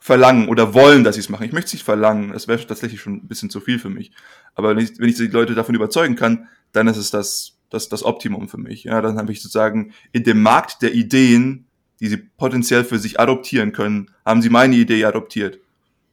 [0.02, 1.44] verlangen oder wollen, dass sie es machen.
[1.44, 4.10] Ich möchte es nicht verlangen, das wäre tatsächlich schon ein bisschen zu viel für mich.
[4.54, 7.88] Aber wenn ich, wenn ich die Leute davon überzeugen kann, dann ist es das, das,
[7.88, 8.84] das Optimum für mich.
[8.84, 11.66] Ja, dann habe ich sozusagen in dem Markt der Ideen
[12.02, 15.60] die sie potenziell für sich adoptieren können, haben sie meine Idee adoptiert.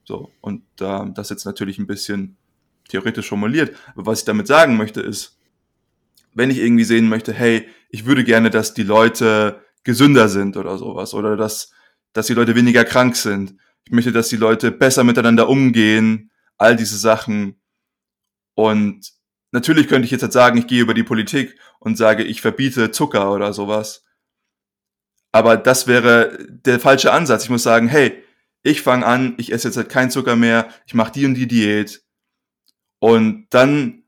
[0.04, 2.38] So, und äh, das jetzt natürlich ein bisschen
[2.89, 3.75] theoretisch formuliert.
[3.95, 5.39] Aber was ich damit sagen möchte, ist,
[6.36, 10.78] wenn ich irgendwie sehen möchte, hey, ich würde gerne, dass die Leute gesünder sind oder
[10.78, 11.71] sowas, oder dass,
[12.13, 13.56] dass die Leute weniger krank sind.
[13.86, 17.60] Ich möchte, dass die Leute besser miteinander umgehen, all diese Sachen.
[18.56, 19.12] Und
[19.52, 22.92] natürlich könnte ich jetzt halt sagen, ich gehe über die Politik und sage, ich verbiete
[22.92, 24.06] Zucker oder sowas.
[25.32, 27.44] Aber das wäre der falsche Ansatz.
[27.44, 28.24] Ich muss sagen, hey,
[28.63, 31.48] ich fange an, ich esse jetzt halt keinen Zucker mehr, ich mache die und die
[31.48, 32.04] Diät
[33.00, 34.04] und dann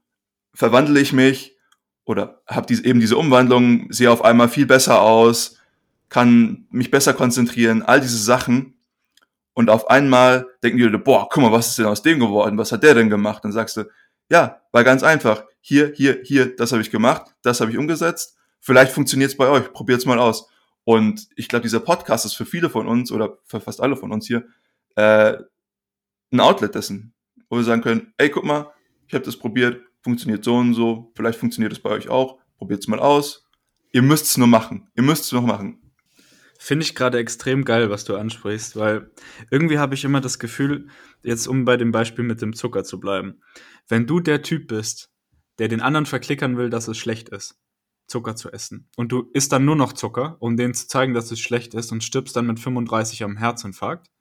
[0.54, 1.58] verwandle ich mich
[2.04, 5.58] oder habe diese, eben diese Umwandlung, sehe auf einmal viel besser aus,
[6.10, 8.78] kann mich besser konzentrieren, all diese Sachen
[9.54, 12.58] und auf einmal denken die Leute, boah, guck mal, was ist denn aus dem geworden,
[12.58, 13.44] was hat der denn gemacht?
[13.44, 13.84] Dann sagst du,
[14.30, 18.38] ja, war ganz einfach, hier, hier, hier, das habe ich gemacht, das habe ich umgesetzt,
[18.60, 20.50] vielleicht funktioniert es bei euch, probiert's mal aus.
[20.84, 24.12] Und ich glaube, dieser Podcast ist für viele von uns oder für fast alle von
[24.12, 24.46] uns hier
[24.96, 25.38] äh,
[26.32, 27.14] ein Outlet dessen,
[27.50, 28.72] wo wir sagen können, ey, guck mal,
[29.08, 32.80] ich habe das probiert, funktioniert so und so, vielleicht funktioniert es bei euch auch, probiert
[32.80, 33.46] es mal aus.
[33.92, 34.90] Ihr müsst es nur machen.
[34.96, 35.91] Ihr müsst es noch machen.
[36.64, 39.10] Finde ich gerade extrem geil, was du ansprichst, weil
[39.50, 40.90] irgendwie habe ich immer das Gefühl,
[41.24, 43.42] jetzt um bei dem Beispiel mit dem Zucker zu bleiben,
[43.88, 45.10] wenn du der Typ bist,
[45.58, 47.60] der den anderen verklickern will, dass es schlecht ist,
[48.06, 48.88] Zucker zu essen.
[48.96, 51.92] Und du isst dann nur noch Zucker, um denen zu zeigen, dass es schlecht ist
[51.92, 54.12] und stirbst dann mit 35 am Herzinfarkt,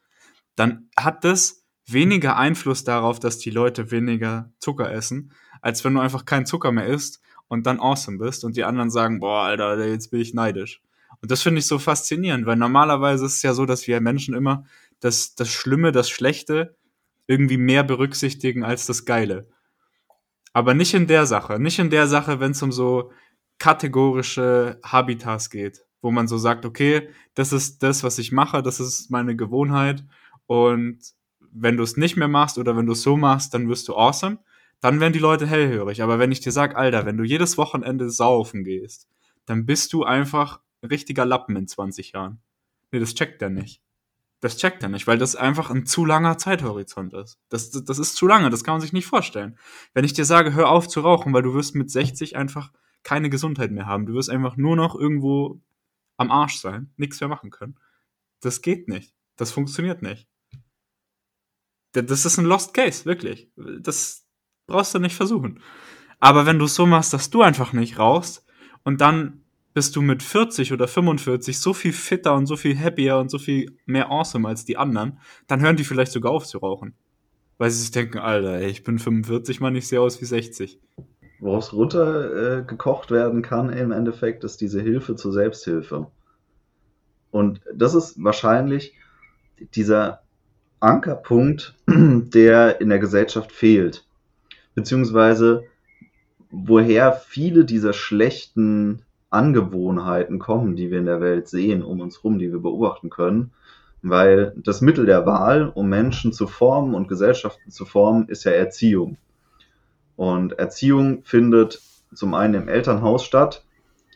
[0.57, 6.01] dann hat das weniger Einfluss darauf, dass die Leute weniger Zucker essen, als wenn du
[6.01, 9.87] einfach keinen Zucker mehr isst und dann awesome bist und die anderen sagen, boah, Alter,
[9.87, 10.81] jetzt bin ich neidisch.
[11.23, 14.35] Und das finde ich so faszinierend, weil normalerweise ist es ja so, dass wir Menschen
[14.35, 14.65] immer
[15.01, 16.77] das, das Schlimme, das Schlechte
[17.27, 19.49] irgendwie mehr berücksichtigen als das Geile.
[20.53, 21.61] Aber nicht in der Sache.
[21.61, 23.13] Nicht in der Sache, wenn es um so
[23.59, 28.81] kategorische Habitats geht, wo man so sagt, okay, das ist das, was ich mache, das
[28.81, 30.05] ist meine Gewohnheit
[30.47, 30.99] und
[31.53, 33.97] wenn du es nicht mehr machst oder wenn du es so machst, dann wirst du
[33.97, 34.39] awesome,
[34.81, 36.03] dann werden die Leute hellhörig.
[36.03, 39.09] Aber wenn ich dir sag, Alter, wenn du jedes Wochenende saufen gehst,
[39.47, 42.41] dann bist du einfach ein richtiger Lappen in 20 Jahren.
[42.93, 43.83] Nee, das checkt er nicht.
[44.41, 47.39] Das checkt er nicht, weil das einfach ein zu langer Zeithorizont ist.
[47.51, 49.59] Das, das, das ist zu lange, das kann man sich nicht vorstellen.
[49.93, 53.31] Wenn ich dir sage, hör auf zu rauchen, weil du wirst mit 60 einfach keine
[53.31, 54.07] Gesundheit mehr haben.
[54.07, 55.61] Du wirst einfach nur noch irgendwo
[56.17, 57.79] am Arsch sein, nichts mehr machen können.
[58.41, 59.15] Das geht nicht.
[59.37, 60.27] Das funktioniert nicht.
[61.93, 63.51] Das ist ein Lost Case, wirklich.
[63.57, 64.27] Das
[64.67, 65.63] brauchst du nicht versuchen.
[66.19, 68.45] Aber wenn du es so machst, dass du einfach nicht rauchst
[68.85, 69.40] und dann
[69.75, 73.39] bist du mit 40 oder 45 so viel fitter und so viel happier und so
[73.39, 76.95] viel mehr awesome als die anderen, dann hören die vielleicht sogar auf zu rauchen.
[77.59, 80.81] Weil sie sich denken, Alter, ey, ich bin 45, Mann, ich sehe aus wie 60
[81.41, 86.07] woraus runtergekocht äh, werden kann im Endeffekt, ist diese Hilfe zur Selbsthilfe.
[87.31, 88.95] Und das ist wahrscheinlich
[89.75, 90.23] dieser
[90.81, 94.07] Ankerpunkt, der in der Gesellschaft fehlt.
[94.75, 95.65] Beziehungsweise
[96.51, 102.39] woher viele dieser schlechten Angewohnheiten kommen, die wir in der Welt sehen, um uns rum,
[102.39, 103.53] die wir beobachten können.
[104.03, 108.53] Weil das Mittel der Wahl, um Menschen zu formen und Gesellschaften zu formen, ist ja
[108.53, 109.19] Erziehung.
[110.17, 111.81] Und Erziehung findet
[112.15, 113.65] zum einen im Elternhaus statt,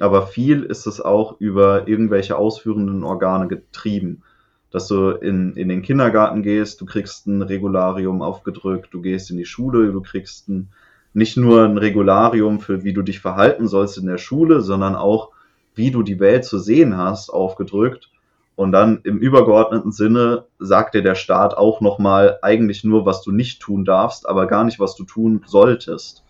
[0.00, 4.22] aber viel ist es auch über irgendwelche ausführenden Organe getrieben.
[4.70, 9.36] Dass du in, in den Kindergarten gehst, du kriegst ein Regularium aufgedrückt, du gehst in
[9.36, 10.70] die Schule, du kriegst ein,
[11.14, 15.30] nicht nur ein Regularium für wie du dich verhalten sollst in der Schule, sondern auch
[15.74, 18.10] wie du die Welt zu sehen hast, aufgedrückt.
[18.56, 23.32] Und dann im übergeordneten Sinne sagt dir der Staat auch nochmal eigentlich nur, was du
[23.32, 26.24] nicht tun darfst, aber gar nicht, was du tun solltest.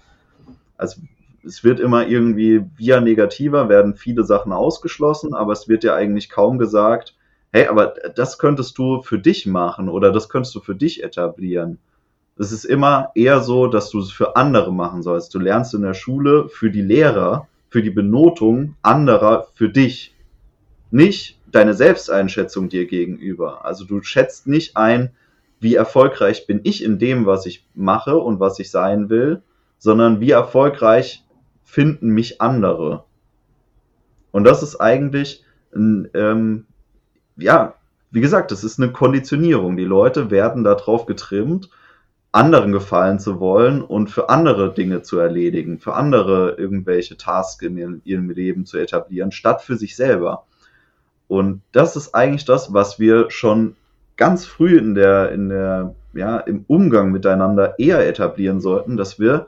[0.76, 1.00] Also
[1.44, 6.30] es wird immer irgendwie via negativer werden viele Sachen ausgeschlossen, aber es wird ja eigentlich
[6.30, 7.14] kaum gesagt,
[7.52, 11.78] hey, aber das könntest du für dich machen oder das könntest du für dich etablieren.
[12.36, 15.34] Es ist immer eher so, dass du es für andere machen sollst.
[15.34, 20.14] Du lernst in der Schule für die Lehrer, für die Benotung anderer, für dich.
[20.90, 23.64] Nicht deine Selbsteinschätzung dir gegenüber.
[23.64, 25.12] Also du schätzt nicht ein,
[25.60, 29.42] wie erfolgreich bin ich in dem, was ich mache und was ich sein will,
[29.78, 31.24] sondern wie erfolgreich
[31.62, 33.04] finden mich andere.
[34.32, 35.44] Und das ist eigentlich,
[35.74, 36.66] ein, ähm,
[37.36, 37.74] ja,
[38.10, 39.76] wie gesagt, das ist eine Konditionierung.
[39.76, 41.70] Die Leute werden darauf getrimmt,
[42.34, 48.02] anderen gefallen zu wollen und für andere Dinge zu erledigen, für andere irgendwelche Tasks in
[48.04, 50.44] ihrem Leben zu etablieren, statt für sich selber.
[51.28, 53.76] Und das ist eigentlich das, was wir schon
[54.16, 59.46] ganz früh in der, in der, ja, im Umgang miteinander eher etablieren sollten, dass wir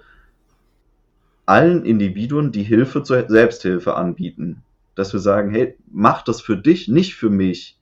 [1.45, 4.63] allen Individuen die Hilfe zur Selbsthilfe anbieten.
[4.95, 7.79] Dass wir sagen, hey, mach das für dich, nicht für mich.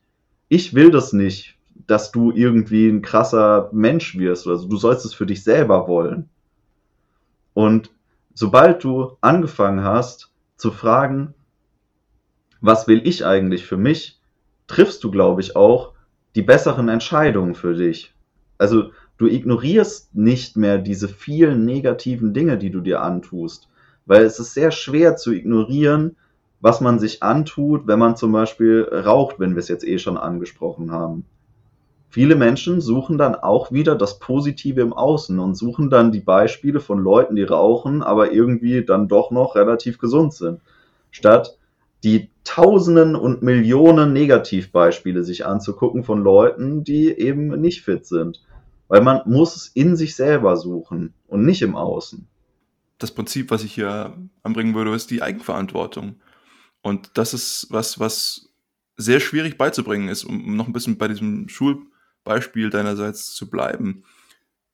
[0.49, 1.54] Ich will das nicht,
[1.87, 4.47] dass du irgendwie ein krasser Mensch wirst.
[4.47, 6.29] Also du sollst es für dich selber wollen.
[7.53, 7.91] Und
[8.33, 11.33] sobald du angefangen hast zu fragen,
[12.61, 14.19] was will ich eigentlich für mich,
[14.67, 15.93] triffst du, glaube ich, auch
[16.35, 18.13] die besseren Entscheidungen für dich.
[18.57, 23.69] Also du ignorierst nicht mehr diese vielen negativen Dinge, die du dir antust,
[24.05, 26.15] weil es ist sehr schwer zu ignorieren,
[26.61, 30.17] was man sich antut, wenn man zum Beispiel raucht, wenn wir es jetzt eh schon
[30.17, 31.25] angesprochen haben.
[32.15, 36.79] Viele Menschen suchen dann auch wieder das Positive im Außen und suchen dann die Beispiele
[36.79, 40.61] von Leuten, die rauchen, aber irgendwie dann doch noch relativ gesund sind,
[41.11, 41.57] statt
[42.05, 48.41] die Tausenden und Millionen Negativbeispiele sich anzugucken von Leuten, die eben nicht fit sind.
[48.87, 52.25] Weil man muss es in sich selber suchen und nicht im Außen.
[52.97, 56.21] Das Prinzip, was ich hier anbringen würde, ist die Eigenverantwortung.
[56.81, 58.53] Und das ist was, was
[58.95, 61.49] sehr schwierig beizubringen ist, um noch ein bisschen bei diesem
[62.25, 64.03] Schulbeispiel deinerseits zu bleiben.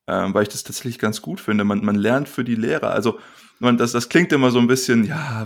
[0.07, 1.63] Ähm, weil ich das tatsächlich ganz gut finde.
[1.63, 2.91] Man, man lernt für die Lehrer.
[2.91, 3.19] Also,
[3.59, 5.45] man, das, das klingt immer so ein bisschen, ja,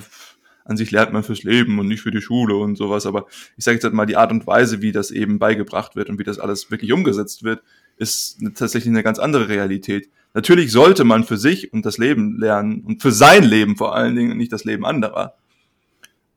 [0.64, 3.06] an sich lernt man fürs Leben und nicht für die Schule und sowas.
[3.06, 6.10] Aber ich sage jetzt halt mal, die Art und Weise, wie das eben beigebracht wird
[6.10, 7.62] und wie das alles wirklich umgesetzt wird,
[7.98, 10.10] ist tatsächlich eine ganz andere Realität.
[10.34, 14.16] Natürlich sollte man für sich und das Leben lernen und für sein Leben vor allen
[14.16, 15.36] Dingen, nicht das Leben anderer.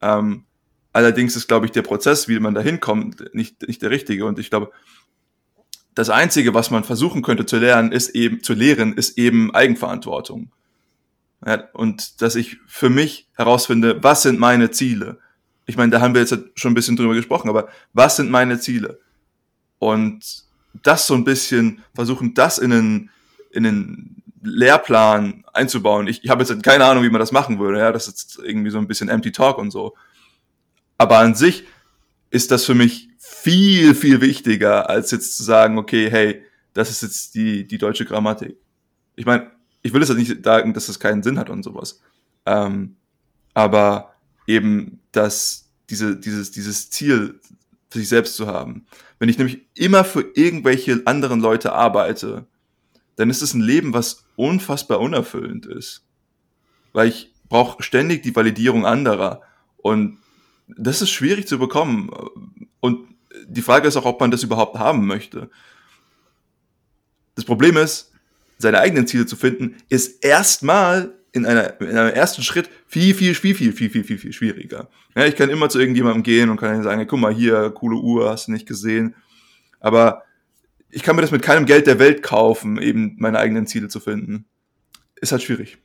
[0.02, 0.44] Ähm,
[0.92, 4.26] allerdings ist, glaube ich, der Prozess, wie man da hinkommt, nicht, nicht der richtige.
[4.26, 4.72] Und ich glaube,
[5.98, 10.52] das Einzige, was man versuchen könnte zu lernen, ist eben, zu lehren, ist eben Eigenverantwortung.
[11.44, 15.18] Ja, und dass ich für mich herausfinde, was sind meine Ziele?
[15.66, 18.60] Ich meine, da haben wir jetzt schon ein bisschen drüber gesprochen, aber was sind meine
[18.60, 19.00] Ziele?
[19.80, 20.44] Und
[20.84, 23.10] das so ein bisschen versuchen, das in einen,
[23.50, 26.06] in einen Lehrplan einzubauen.
[26.06, 27.80] Ich, ich habe jetzt keine Ahnung, wie man das machen würde.
[27.80, 29.96] Ja, das ist irgendwie so ein bisschen empty talk und so.
[30.96, 31.64] Aber an sich
[32.30, 37.02] ist das für mich viel, viel wichtiger, als jetzt zu sagen, okay, hey, das ist
[37.02, 38.56] jetzt die, die deutsche Grammatik.
[39.16, 39.50] Ich meine,
[39.82, 42.00] ich will jetzt nicht sagen, dass das keinen Sinn hat und sowas.
[42.46, 42.96] Ähm,
[43.54, 44.14] aber
[44.46, 47.40] eben, dass diese, dieses, dieses Ziel
[47.90, 48.86] für sich selbst zu haben.
[49.18, 52.46] Wenn ich nämlich immer für irgendwelche anderen Leute arbeite,
[53.16, 56.04] dann ist es ein Leben, was unfassbar unerfüllend ist.
[56.92, 59.42] Weil ich brauche ständig die Validierung anderer.
[59.78, 60.18] Und
[60.68, 62.10] das ist schwierig zu bekommen.
[62.80, 63.07] Und
[63.48, 65.50] die Frage ist auch, ob man das überhaupt haben möchte.
[67.34, 68.12] Das Problem ist,
[68.58, 73.34] seine eigenen Ziele zu finden, ist erstmal in, einer, in einem ersten Schritt viel, viel,
[73.34, 74.88] viel, viel, viel, viel, viel, viel schwieriger.
[75.16, 78.30] Ja, ich kann immer zu irgendjemandem gehen und kann sagen, guck mal hier, coole Uhr,
[78.30, 79.14] hast du nicht gesehen.
[79.80, 80.22] Aber
[80.90, 84.00] ich kann mir das mit keinem Geld der Welt kaufen, eben meine eigenen Ziele zu
[84.00, 84.46] finden.
[85.20, 85.78] Ist halt schwierig.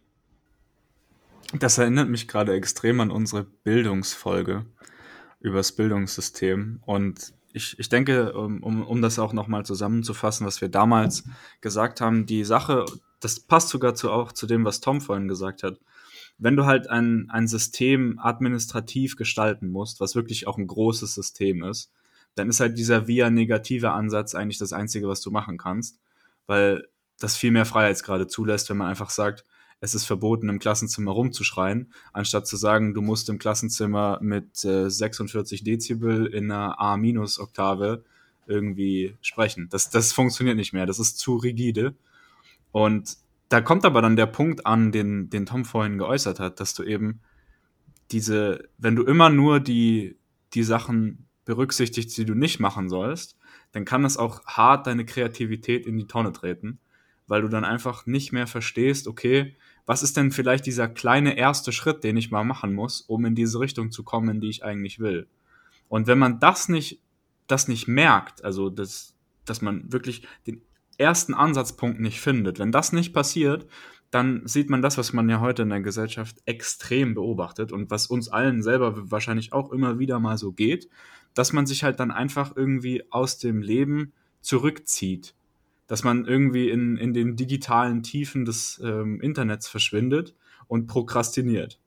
[1.60, 4.66] Das erinnert mich gerade extrem an unsere Bildungsfolge
[5.40, 6.80] übers Bildungssystem.
[6.86, 11.24] Und ich, ich denke, um, um das auch nochmal zusammenzufassen, was wir damals
[11.62, 12.86] gesagt haben, die Sache,
[13.20, 15.80] das passt sogar zu, auch zu dem, was Tom vorhin gesagt hat.
[16.40, 21.64] Wenn du halt ein, ein System administrativ gestalten musst, was wirklich auch ein großes System
[21.64, 21.92] ist,
[22.34, 26.00] dann ist halt dieser via negative Ansatz eigentlich das Einzige, was du machen kannst,
[26.48, 26.88] weil
[27.20, 29.46] das viel mehr Freiheitsgrade zulässt, wenn man einfach sagt,
[29.84, 34.90] es ist verboten, im Klassenzimmer rumzuschreien, anstatt zu sagen, du musst im Klassenzimmer mit äh,
[34.90, 38.06] 46 Dezibel in einer A-Oktave
[38.48, 39.68] irgendwie sprechen.
[39.72, 41.96] Das, das funktioniert nicht mehr, das ist zu rigide.
[42.72, 43.18] Und
[43.50, 46.84] da kommt aber dann der Punkt an, den, den Tom vorhin geäußert hat, dass du
[46.84, 47.20] eben
[48.10, 50.16] diese, wenn du immer nur die,
[50.54, 53.38] die Sachen berücksichtigst, die du nicht machen sollst,
[53.74, 56.80] dann kann das auch hart deine Kreativität in die Tonne treten,
[57.28, 61.72] weil du dann einfach nicht mehr verstehst, okay, was ist denn vielleicht dieser kleine erste
[61.72, 64.64] Schritt, den ich mal machen muss, um in diese Richtung zu kommen, in die ich
[64.64, 65.28] eigentlich will.
[65.90, 67.02] Und wenn man das nicht,
[67.48, 69.16] das nicht merkt, also das,
[69.46, 70.62] dass man wirklich den
[70.98, 73.68] ersten Ansatzpunkt nicht findet, wenn das nicht passiert,
[74.14, 78.08] dann sieht man das, was man ja heute in der Gesellschaft extrem beobachtet und was
[78.08, 80.88] uns allen selber wahrscheinlich auch immer wieder mal so geht,
[81.34, 85.34] dass man sich halt dann einfach irgendwie aus dem Leben zurückzieht.
[85.94, 90.34] Dass man irgendwie in, in den digitalen Tiefen des ähm, Internets verschwindet
[90.66, 91.80] und prokrastiniert.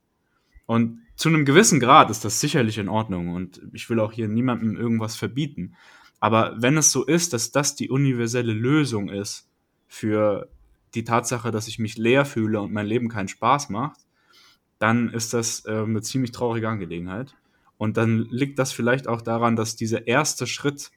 [0.65, 4.29] Und zu einem gewissen Grad ist das sicherlich in Ordnung und ich will auch hier
[4.29, 5.75] niemandem irgendwas verbieten.
[6.21, 9.49] Aber wenn es so ist, dass das die universelle Lösung ist
[9.89, 10.47] für
[10.95, 13.99] die Tatsache, dass ich mich leer fühle und mein Leben keinen Spaß macht,
[14.79, 17.35] dann ist das äh, eine ziemlich traurige Angelegenheit.
[17.77, 20.91] Und dann liegt das vielleicht auch daran, dass dieser erste Schritt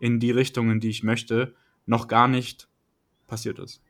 [0.00, 1.54] in die Richtung, in die ich möchte,
[1.86, 2.68] noch gar nicht
[3.26, 3.82] passiert ist.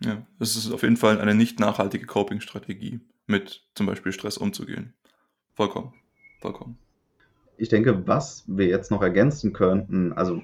[0.00, 4.94] Ja, es ist auf jeden Fall eine nicht nachhaltige Coping-Strategie, mit zum Beispiel Stress umzugehen.
[5.54, 5.94] Vollkommen.
[6.40, 6.78] Vollkommen.
[7.56, 10.42] Ich denke, was wir jetzt noch ergänzen könnten, also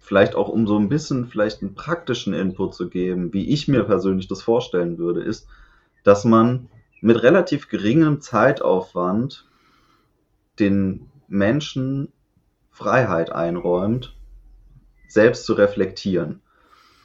[0.00, 3.84] vielleicht auch um so ein bisschen vielleicht einen praktischen Input zu geben, wie ich mir
[3.84, 5.48] persönlich das vorstellen würde, ist,
[6.04, 6.68] dass man
[7.00, 9.48] mit relativ geringem Zeitaufwand
[10.58, 12.12] den Menschen
[12.70, 14.16] Freiheit einräumt,
[15.08, 16.40] selbst zu reflektieren.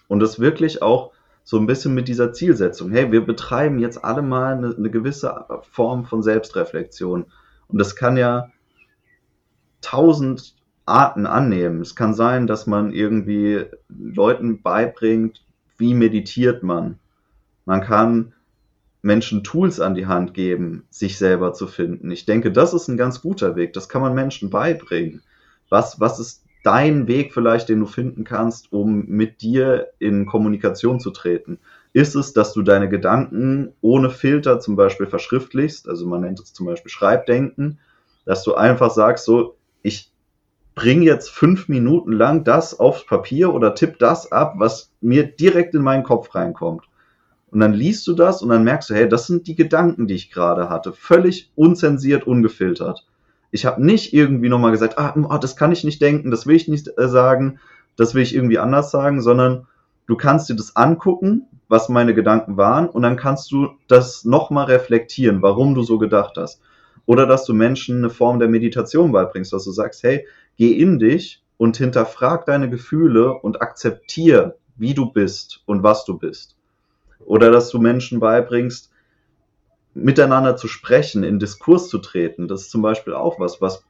[0.07, 1.11] Und das wirklich auch
[1.43, 5.45] so ein bisschen mit dieser Zielsetzung, hey, wir betreiben jetzt alle mal eine, eine gewisse
[5.71, 7.25] Form von Selbstreflexion.
[7.67, 8.51] Und das kann ja
[9.81, 11.81] tausend Arten annehmen.
[11.81, 15.43] Es kann sein, dass man irgendwie Leuten beibringt,
[15.77, 16.99] wie meditiert man.
[17.65, 18.33] Man kann
[19.01, 22.11] Menschen Tools an die Hand geben, sich selber zu finden.
[22.11, 23.73] Ich denke, das ist ein ganz guter Weg.
[23.73, 25.23] Das kann man Menschen beibringen.
[25.69, 30.99] Was, was ist dein Weg vielleicht, den du finden kannst, um mit dir in Kommunikation
[30.99, 31.59] zu treten?
[31.93, 35.89] Ist es, dass du deine Gedanken ohne Filter zum Beispiel verschriftlichst?
[35.89, 37.79] Also man nennt es zum Beispiel Schreibdenken,
[38.25, 40.11] dass du einfach sagst, so, ich
[40.75, 45.75] bring jetzt fünf Minuten lang das aufs Papier oder tipp das ab, was mir direkt
[45.75, 46.85] in meinen Kopf reinkommt.
[47.51, 50.13] Und dann liest du das und dann merkst du, hey, das sind die Gedanken, die
[50.13, 50.93] ich gerade hatte.
[50.93, 53.05] Völlig unzensiert, ungefiltert.
[53.51, 56.55] Ich habe nicht irgendwie nochmal gesagt, ah, oh, das kann ich nicht denken, das will
[56.55, 57.59] ich nicht äh, sagen,
[57.97, 59.67] das will ich irgendwie anders sagen, sondern
[60.07, 64.65] du kannst dir das angucken, was meine Gedanken waren, und dann kannst du das nochmal
[64.65, 66.61] reflektieren, warum du so gedacht hast.
[67.05, 70.27] Oder dass du Menschen eine Form der Meditation beibringst, dass du sagst, hey,
[70.57, 76.17] geh in dich und hinterfrag deine Gefühle und akzeptier, wie du bist und was du
[76.17, 76.55] bist.
[77.25, 78.90] Oder dass du Menschen beibringst,
[79.93, 82.47] miteinander zu sprechen, in Diskurs zu treten.
[82.47, 83.83] Das ist zum Beispiel auch was, was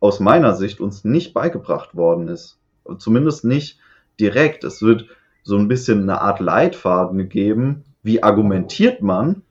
[0.00, 2.58] aus meiner Sicht uns nicht beigebracht worden ist.
[2.98, 3.78] Zumindest nicht
[4.20, 4.64] direkt.
[4.64, 5.06] Es wird
[5.42, 9.42] so ein bisschen eine Art Leitfaden gegeben, wie argumentiert man,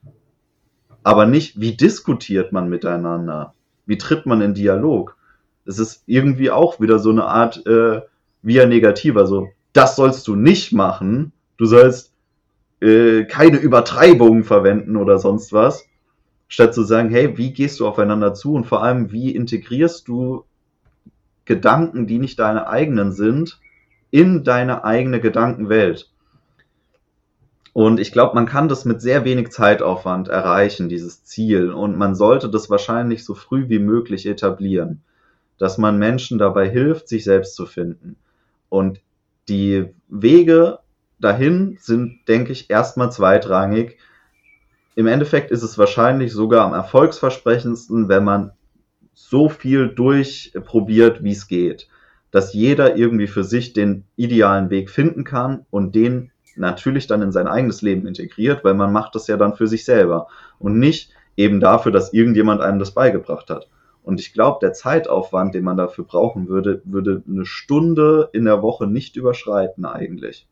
[1.03, 3.53] aber nicht, wie diskutiert man miteinander,
[3.85, 5.17] wie tritt man in Dialog.
[5.65, 8.01] Es ist irgendwie auch wieder so eine Art äh,
[8.41, 12.13] via negativ, also das sollst du nicht machen, du sollst
[12.81, 15.85] äh, keine Übertreibungen verwenden oder sonst was,
[16.47, 20.45] statt zu sagen, hey, wie gehst du aufeinander zu und vor allem, wie integrierst du
[21.45, 23.59] Gedanken, die nicht deine eigenen sind,
[24.11, 26.11] in deine eigene Gedankenwelt.
[27.73, 31.71] Und ich glaube, man kann das mit sehr wenig Zeitaufwand erreichen, dieses Ziel.
[31.71, 35.03] Und man sollte das wahrscheinlich so früh wie möglich etablieren,
[35.57, 38.15] dass man Menschen dabei hilft, sich selbst zu finden.
[38.69, 38.99] Und
[39.47, 40.79] die Wege
[41.19, 43.97] dahin sind, denke ich, erstmal zweitrangig.
[44.95, 48.51] Im Endeffekt ist es wahrscheinlich sogar am erfolgsversprechendsten, wenn man
[49.13, 51.87] so viel durchprobiert, wie es geht.
[52.31, 57.31] Dass jeder irgendwie für sich den idealen Weg finden kann und den natürlich dann in
[57.31, 60.27] sein eigenes Leben integriert, weil man macht das ja dann für sich selber
[60.59, 63.69] und nicht eben dafür, dass irgendjemand einem das beigebracht hat.
[64.03, 68.61] Und ich glaube, der Zeitaufwand, den man dafür brauchen würde, würde eine Stunde in der
[68.61, 70.47] Woche nicht überschreiten eigentlich.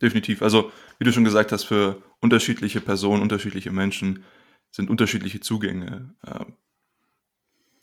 [0.00, 0.42] Definitiv.
[0.42, 4.24] Also, wie du schon gesagt hast, für unterschiedliche Personen, unterschiedliche Menschen
[4.70, 6.44] sind unterschiedliche Zugänge äh,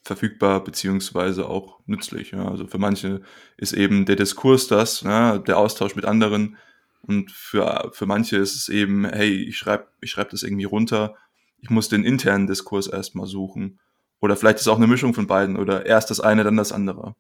[0.04, 2.32] verfügbar beziehungsweise auch nützlich.
[2.32, 2.48] Ja.
[2.48, 3.22] Also für manche
[3.58, 6.58] ist eben der Diskurs das, ja, der Austausch mit anderen.
[7.02, 11.16] Und für, für manche ist es eben, hey, ich schreibe ich schreib das irgendwie runter,
[11.58, 13.80] ich muss den internen Diskurs erstmal suchen.
[14.20, 16.72] Oder vielleicht ist es auch eine Mischung von beiden oder erst das eine, dann das
[16.72, 17.16] andere.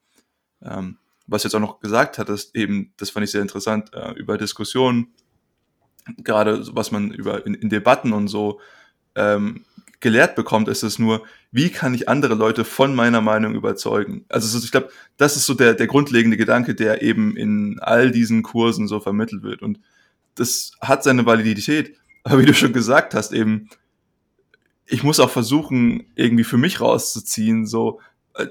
[0.61, 0.97] Ähm,
[1.27, 5.13] was jetzt auch noch gesagt hattest, eben, das fand ich sehr interessant, äh, über Diskussionen,
[6.17, 8.59] gerade was man über in, in, Debatten und so
[9.15, 9.65] ähm,
[9.99, 14.25] gelehrt bekommt, ist es nur, wie kann ich andere Leute von meiner Meinung überzeugen?
[14.27, 18.43] Also ich glaube, das ist so der, der grundlegende Gedanke, der eben in all diesen
[18.43, 19.61] Kursen so vermittelt wird.
[19.61, 19.79] Und
[20.35, 21.95] das hat seine Validität.
[22.23, 23.69] Aber wie du schon gesagt hast, eben,
[24.85, 28.01] ich muss auch versuchen, irgendwie für mich rauszuziehen, so,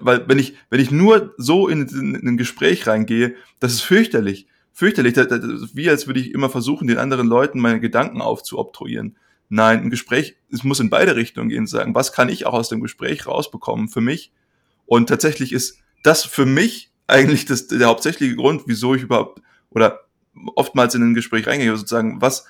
[0.00, 3.82] weil wenn ich, wenn ich nur so in, in, in ein Gespräch reingehe, das ist
[3.82, 4.46] fürchterlich.
[4.72, 9.16] Fürchterlich, das, das, wie als würde ich immer versuchen, den anderen Leuten meine Gedanken aufzuobtruieren.
[9.48, 12.70] Nein, ein Gespräch, es muss in beide Richtungen gehen, sagen, was kann ich auch aus
[12.70, 14.32] dem Gespräch rausbekommen für mich?
[14.86, 20.00] Und tatsächlich ist das für mich eigentlich das, der hauptsächliche Grund, wieso ich überhaupt, oder
[20.56, 22.46] oftmals in ein Gespräch reingehe, sozusagen, was,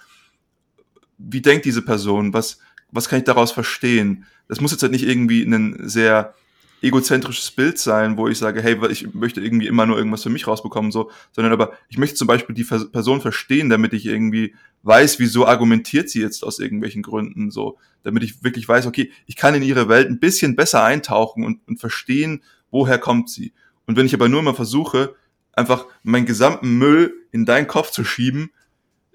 [1.18, 2.58] wie denkt diese Person, was,
[2.92, 4.26] was kann ich daraus verstehen?
[4.46, 6.34] Das muss jetzt halt nicht irgendwie ein sehr
[6.82, 10.46] egozentrisches Bild sein, wo ich sage, hey, ich möchte irgendwie immer nur irgendwas für mich
[10.46, 15.18] rausbekommen, so, sondern aber ich möchte zum Beispiel die Person verstehen, damit ich irgendwie weiß,
[15.18, 19.54] wieso argumentiert sie jetzt aus irgendwelchen Gründen, so, damit ich wirklich weiß, okay, ich kann
[19.54, 23.52] in ihre Welt ein bisschen besser eintauchen und, und verstehen, woher kommt sie.
[23.86, 25.14] Und wenn ich aber nur immer versuche,
[25.52, 28.50] einfach meinen gesamten Müll in deinen Kopf zu schieben,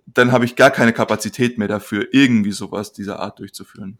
[0.06, 3.98] dann habe ich gar keine Kapazität mehr dafür, irgendwie sowas dieser Art durchzuführen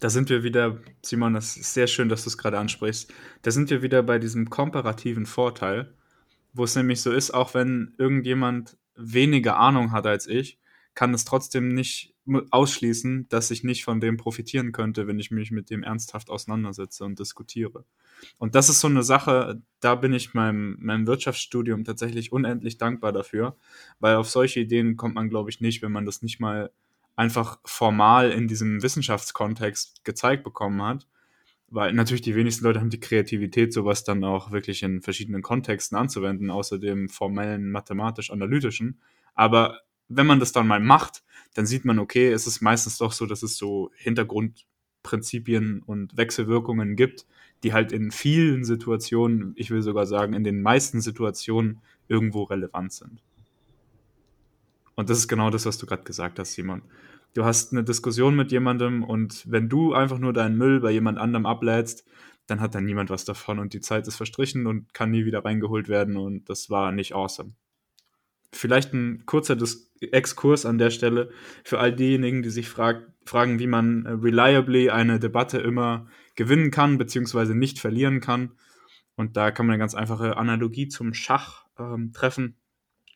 [0.00, 3.12] da sind wir wieder, Simon, das ist sehr schön, dass du es gerade ansprichst.
[3.42, 5.94] Da sind wir wieder bei diesem komparativen Vorteil,
[6.52, 10.58] wo es nämlich so ist, auch wenn irgendjemand weniger Ahnung hat als ich,
[10.94, 12.14] kann es trotzdem nicht
[12.50, 17.04] ausschließen, dass ich nicht von dem profitieren könnte, wenn ich mich mit dem ernsthaft auseinandersetze
[17.04, 17.84] und diskutiere.
[18.38, 23.12] Und das ist so eine Sache, da bin ich meinem, meinem Wirtschaftsstudium tatsächlich unendlich dankbar
[23.12, 23.56] dafür,
[23.98, 26.70] weil auf solche Ideen kommt man, glaube ich, nicht, wenn man das nicht mal
[27.16, 31.06] einfach formal in diesem Wissenschaftskontext gezeigt bekommen hat.
[31.68, 35.96] Weil natürlich die wenigsten Leute haben die Kreativität, sowas dann auch wirklich in verschiedenen Kontexten
[35.96, 39.00] anzuwenden, außer dem formellen, mathematisch-analytischen.
[39.34, 41.22] Aber wenn man das dann mal macht,
[41.54, 46.96] dann sieht man, okay, es ist meistens doch so, dass es so Hintergrundprinzipien und Wechselwirkungen
[46.96, 47.26] gibt,
[47.62, 52.92] die halt in vielen Situationen, ich will sogar sagen, in den meisten Situationen irgendwo relevant
[52.92, 53.22] sind.
[55.02, 56.82] Und das ist genau das, was du gerade gesagt hast, Simon.
[57.34, 61.18] Du hast eine Diskussion mit jemandem und wenn du einfach nur deinen Müll bei jemand
[61.18, 62.06] anderem ablädst,
[62.46, 65.44] dann hat dann niemand was davon und die Zeit ist verstrichen und kann nie wieder
[65.44, 67.54] reingeholt werden und das war nicht awesome.
[68.52, 71.30] Vielleicht ein kurzer Dis Exkurs an der Stelle
[71.64, 76.96] für all diejenigen, die sich frag fragen, wie man reliably eine Debatte immer gewinnen kann,
[76.96, 78.52] beziehungsweise nicht verlieren kann.
[79.16, 82.61] Und da kann man eine ganz einfache Analogie zum Schach ähm, treffen.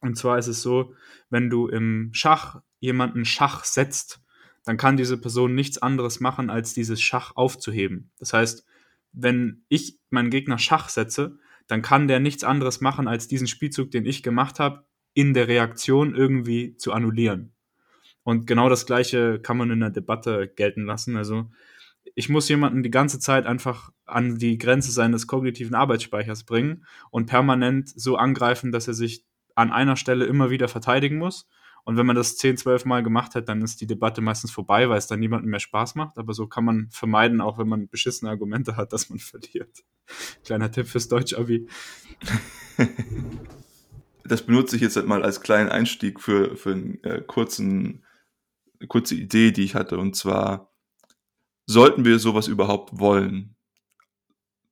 [0.01, 0.95] Und zwar ist es so,
[1.31, 4.21] wenn du im Schach jemanden Schach setzt,
[4.65, 8.11] dann kann diese Person nichts anderes machen, als dieses Schach aufzuheben.
[8.19, 8.67] Das heißt,
[9.13, 11.39] wenn ich meinen Gegner Schach setze,
[11.69, 14.85] dann kann der nichts anderes machen, als diesen Spielzug, den ich gemacht habe,
[15.15, 17.55] in der Reaktion irgendwie zu annullieren.
[18.23, 21.17] Und genau das Gleiche kann man in der Debatte gelten lassen.
[21.17, 21.49] Also
[22.15, 27.27] ich muss jemanden die ganze Zeit einfach an die Grenze seines kognitiven Arbeitsspeichers bringen und
[27.27, 29.25] permanent so angreifen, dass er sich
[29.57, 31.49] an einer Stelle immer wieder verteidigen muss.
[31.85, 34.89] Und wenn man das 10, 12 Mal gemacht hat, dann ist die Debatte meistens vorbei,
[34.89, 36.19] weil es dann niemandem mehr Spaß macht.
[36.19, 39.85] Aber so kann man vermeiden, auch wenn man beschissene Argumente hat, dass man verliert.
[40.45, 41.69] Kleiner Tipp fürs Deutsch-Abi.
[44.29, 48.05] Das benutze ich jetzt halt mal als kleinen Einstieg für, für einen äh, kurzen,
[48.89, 49.99] kurze Idee, die ich hatte.
[49.99, 50.75] Und zwar,
[51.67, 53.56] sollten wir sowas überhaupt wollen?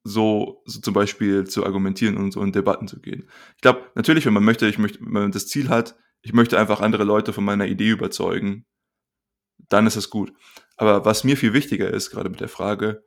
[0.07, 3.27] So, so zum Beispiel zu argumentieren und so in Debatten zu gehen.
[3.55, 6.59] Ich glaube, natürlich, wenn man möchte, ich möchte, wenn man das Ziel hat, ich möchte
[6.59, 8.65] einfach andere Leute von meiner Idee überzeugen,
[9.67, 10.31] dann ist es gut.
[10.77, 13.03] Aber was mir viel wichtiger ist, gerade mit der Frage,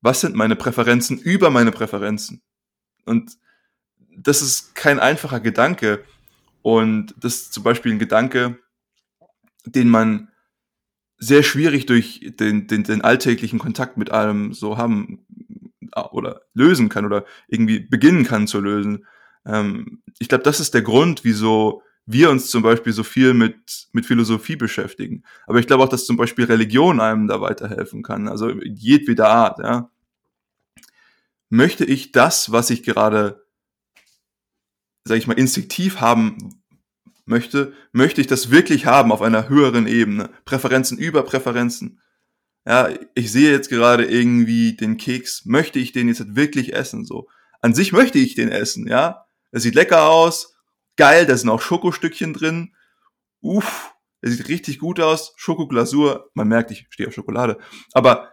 [0.00, 2.42] was sind meine Präferenzen über meine Präferenzen?
[3.06, 3.38] Und
[4.16, 6.04] das ist kein einfacher Gedanke.
[6.60, 8.58] Und das ist zum Beispiel ein Gedanke,
[9.64, 10.28] den man
[11.18, 15.24] sehr schwierig durch den, den, den alltäglichen Kontakt mit allem so haben
[16.10, 19.06] oder lösen kann oder irgendwie beginnen kann zu lösen.
[19.44, 23.88] Ähm, ich glaube, das ist der Grund, wieso wir uns zum Beispiel so viel mit,
[23.92, 25.22] mit Philosophie beschäftigen.
[25.46, 28.28] Aber ich glaube auch, dass zum Beispiel Religion einem da weiterhelfen kann.
[28.28, 29.90] Also jedweder Art, ja.
[31.48, 33.44] Möchte ich das, was ich gerade,
[35.04, 36.62] sag ich mal, instinktiv haben
[37.24, 40.30] möchte, möchte ich das wirklich haben auf einer höheren Ebene?
[40.44, 42.00] Präferenzen über Präferenzen.
[42.64, 47.04] Ja, ich sehe jetzt gerade irgendwie den Keks, möchte ich den jetzt wirklich essen?
[47.04, 47.28] So.
[47.60, 49.26] An sich möchte ich den essen, ja.
[49.50, 50.54] Er sieht lecker aus,
[50.96, 52.74] geil, da sind auch Schokostückchen drin.
[53.40, 55.34] Uff, er sieht richtig gut aus.
[55.36, 57.58] Schokoglasur, man merkt, ich stehe auf Schokolade.
[57.92, 58.32] Aber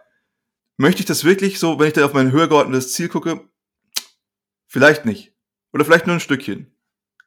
[0.76, 3.48] möchte ich das wirklich so, wenn ich da auf mein höher geordnetes Ziel gucke?
[4.66, 5.34] Vielleicht nicht.
[5.72, 6.72] Oder vielleicht nur ein Stückchen.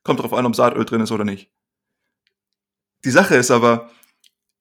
[0.03, 1.51] Kommt drauf an, ob Saatöl drin ist oder nicht.
[3.03, 3.91] Die Sache ist aber,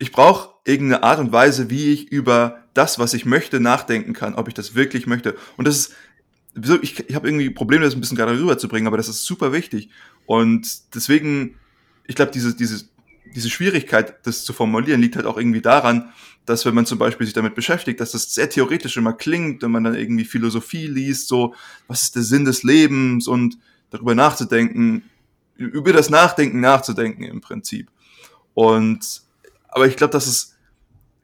[0.02, 4.34] ich brauche irgendeine Art und Weise, wie ich über das, was ich möchte, nachdenken kann,
[4.34, 5.36] ob ich das wirklich möchte.
[5.56, 5.94] Und das ist,
[6.82, 9.90] ich, ich habe irgendwie Probleme, das ein bisschen gerade rüberzubringen, aber das ist super wichtig.
[10.26, 11.54] Und deswegen,
[12.04, 12.84] ich glaube, diese, diese,
[13.32, 16.12] diese Schwierigkeit, das zu formulieren, liegt halt auch irgendwie daran,
[16.46, 19.70] dass wenn man zum Beispiel sich damit beschäftigt, dass das sehr theoretisch immer klingt, wenn
[19.70, 21.54] man dann irgendwie Philosophie liest, so,
[21.86, 23.56] was ist der Sinn des Lebens und
[23.90, 25.04] darüber nachzudenken,
[25.56, 27.88] über das Nachdenken nachzudenken im Prinzip.
[28.54, 29.22] Und,
[29.72, 30.54] aber ich glaube, dass es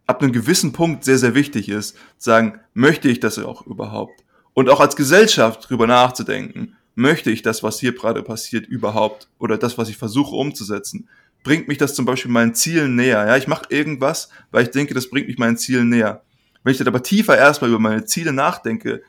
[0.06, 4.24] ab einem gewissen Punkt sehr, sehr wichtig ist, zu sagen, möchte ich das auch überhaupt?
[4.54, 9.28] Und auch als Gesellschaft drüber nachzudenken, möchte ich das, was hier gerade passiert, überhaupt?
[9.38, 11.08] Oder das, was ich versuche umzusetzen?
[11.44, 13.24] Bringt mich das zum Beispiel meinen Zielen näher?
[13.26, 16.22] Ja, ich mache irgendwas, weil ich denke, das bringt mich meinen Zielen näher.
[16.64, 19.02] Wenn ich dann aber tiefer erstmal über meine Ziele nachdenke,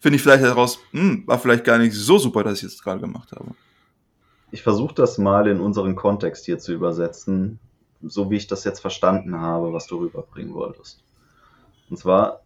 [0.00, 3.00] finde ich vielleicht heraus, hm, war vielleicht gar nicht so super, dass ich es gerade
[3.00, 3.54] gemacht habe.
[4.50, 7.58] Ich versuche das mal in unseren Kontext hier zu übersetzen,
[8.02, 11.02] so wie ich das jetzt verstanden habe, was du rüberbringen wolltest.
[11.90, 12.42] Und zwar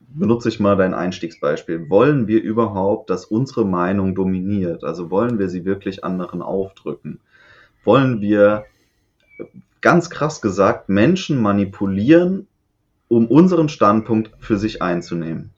[0.00, 1.88] benutze ich mal dein Einstiegsbeispiel.
[1.88, 4.84] Wollen wir überhaupt, dass unsere Meinung dominiert?
[4.84, 7.20] Also wollen wir sie wirklich anderen aufdrücken?
[7.84, 8.64] Wollen wir,
[9.80, 12.46] ganz krass gesagt, Menschen manipulieren,
[13.08, 15.51] um unseren Standpunkt für sich einzunehmen?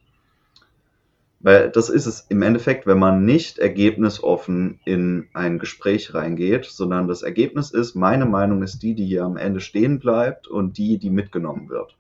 [1.45, 7.07] Weil das ist es im Endeffekt, wenn man nicht ergebnisoffen in ein Gespräch reingeht, sondern
[7.07, 10.97] das Ergebnis ist, meine Meinung ist die, die hier am Ende stehen bleibt und die,
[10.97, 11.99] die mitgenommen wird.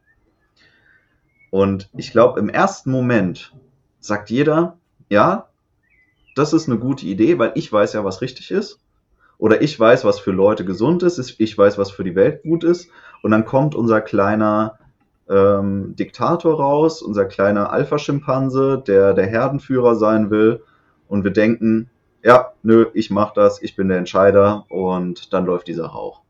[1.51, 3.55] Und ich glaube, im ersten Moment
[4.01, 4.79] sagt jeder,
[5.11, 5.51] ja,
[6.35, 8.81] das ist eine gute Idee, weil ich weiß ja, was richtig ist.
[9.37, 11.39] Oder ich weiß, was für Leute gesund ist.
[11.39, 12.89] Ich weiß, was für die Welt gut ist.
[13.23, 14.79] Und dann kommt unser kleiner
[15.29, 20.63] ähm, Diktator raus, unser kleiner Alpha-Schimpanse, der der Herdenführer sein will.
[21.09, 21.91] Und wir denken,
[22.23, 26.25] ja, nö, ich mach das, ich bin der Entscheider und dann läuft dieser Rauch.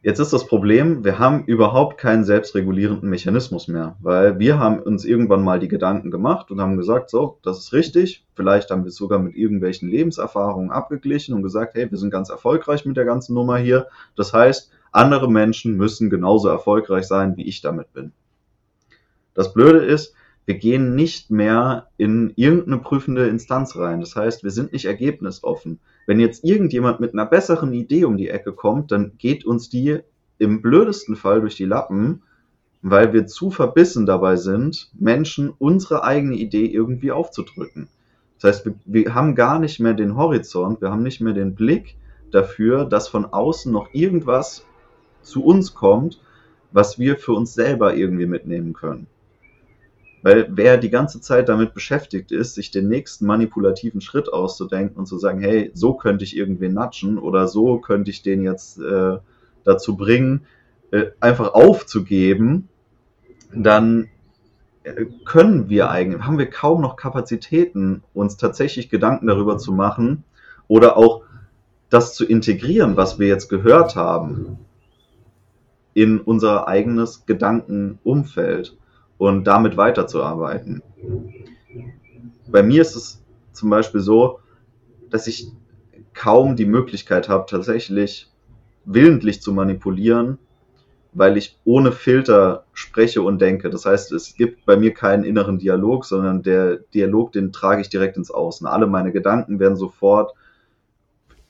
[0.00, 5.04] Jetzt ist das Problem, wir haben überhaupt keinen selbstregulierenden Mechanismus mehr, weil wir haben uns
[5.04, 8.24] irgendwann mal die Gedanken gemacht und haben gesagt, so, das ist richtig.
[8.34, 12.30] Vielleicht haben wir es sogar mit irgendwelchen Lebenserfahrungen abgeglichen und gesagt, hey, wir sind ganz
[12.30, 13.88] erfolgreich mit der ganzen Nummer hier.
[14.14, 18.12] Das heißt, andere Menschen müssen genauso erfolgreich sein, wie ich damit bin.
[19.34, 20.14] Das Blöde ist,
[20.46, 24.00] wir gehen nicht mehr in irgendeine prüfende Instanz rein.
[24.00, 25.78] Das heißt, wir sind nicht ergebnisoffen.
[26.06, 29.98] Wenn jetzt irgendjemand mit einer besseren Idee um die Ecke kommt, dann geht uns die
[30.38, 32.22] im blödesten Fall durch die Lappen,
[32.80, 37.88] weil wir zu verbissen dabei sind, Menschen unsere eigene Idee irgendwie aufzudrücken.
[38.40, 41.54] Das heißt, wir, wir haben gar nicht mehr den Horizont, wir haben nicht mehr den
[41.54, 41.96] Blick
[42.30, 44.64] dafür, dass von außen noch irgendwas
[45.28, 46.20] zu uns kommt,
[46.72, 49.06] was wir für uns selber irgendwie mitnehmen können.
[50.22, 55.06] Weil wer die ganze Zeit damit beschäftigt ist, sich den nächsten manipulativen Schritt auszudenken und
[55.06, 59.18] zu sagen, hey, so könnte ich irgendwen natschen oder so könnte ich den jetzt äh,
[59.64, 60.46] dazu bringen,
[60.90, 62.68] äh, einfach aufzugeben,
[63.54, 64.08] dann
[64.82, 70.24] äh, können wir eigentlich, haben wir kaum noch Kapazitäten, uns tatsächlich Gedanken darüber zu machen
[70.66, 71.22] oder auch
[71.90, 74.58] das zu integrieren, was wir jetzt gehört haben
[75.98, 78.78] in unser eigenes Gedankenumfeld
[79.18, 80.80] und damit weiterzuarbeiten.
[82.46, 84.38] Bei mir ist es zum Beispiel so,
[85.10, 85.50] dass ich
[86.14, 88.30] kaum die Möglichkeit habe, tatsächlich
[88.84, 90.38] willentlich zu manipulieren,
[91.14, 93.68] weil ich ohne Filter spreche und denke.
[93.68, 97.88] Das heißt, es gibt bei mir keinen inneren Dialog, sondern der Dialog, den trage ich
[97.88, 98.68] direkt ins Außen.
[98.68, 100.32] Alle meine Gedanken werden sofort,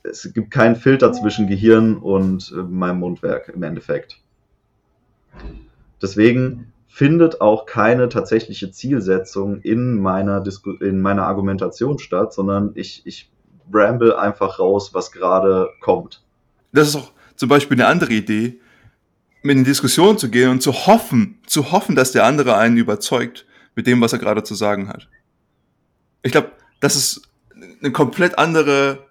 [0.05, 4.23] es gibt keinen Filter zwischen Gehirn und äh, meinem Mundwerk im Endeffekt.
[6.01, 13.03] Deswegen findet auch keine tatsächliche Zielsetzung in meiner, Disku in meiner Argumentation statt, sondern ich,
[13.05, 13.31] ich
[13.71, 16.23] bramble einfach raus, was gerade kommt.
[16.73, 18.61] Das ist auch zum Beispiel eine andere Idee,
[19.43, 22.77] mit in die Diskussion zu gehen und zu hoffen, zu hoffen, dass der andere einen
[22.77, 25.09] überzeugt mit dem, was er gerade zu sagen hat.
[26.23, 27.29] Ich glaube, das ist
[27.81, 29.07] eine komplett andere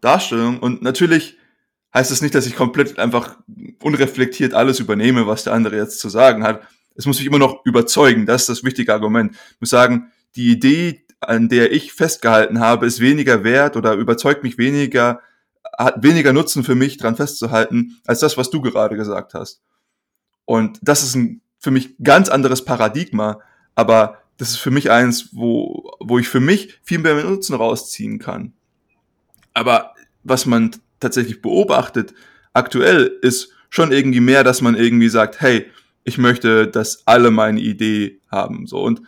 [0.00, 1.36] Darstellung und natürlich
[1.94, 3.38] heißt das nicht, dass ich komplett einfach
[3.82, 6.62] unreflektiert alles übernehme, was der andere jetzt zu sagen hat.
[6.94, 9.32] Es muss mich immer noch überzeugen, das ist das wichtige Argument.
[9.32, 14.42] Ich muss sagen, die Idee, an der ich festgehalten habe, ist weniger wert oder überzeugt
[14.42, 15.20] mich weniger,
[15.76, 19.60] hat weniger Nutzen für mich, dran festzuhalten, als das, was du gerade gesagt hast.
[20.44, 23.40] Und das ist ein für mich ganz anderes Paradigma,
[23.74, 28.18] aber das ist für mich eins, wo, wo ich für mich viel mehr Nutzen rausziehen
[28.18, 28.54] kann.
[29.52, 30.70] Aber was man
[31.00, 32.14] tatsächlich beobachtet,
[32.52, 35.66] aktuell ist schon irgendwie mehr, dass man irgendwie sagt, hey,
[36.04, 38.66] ich möchte, dass alle meine Idee haben.
[38.66, 39.02] So und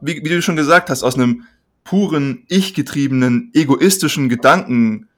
[0.00, 1.44] wie, wie du schon gesagt hast, aus einem
[1.84, 5.08] puren, ich-getriebenen, egoistischen Gedanken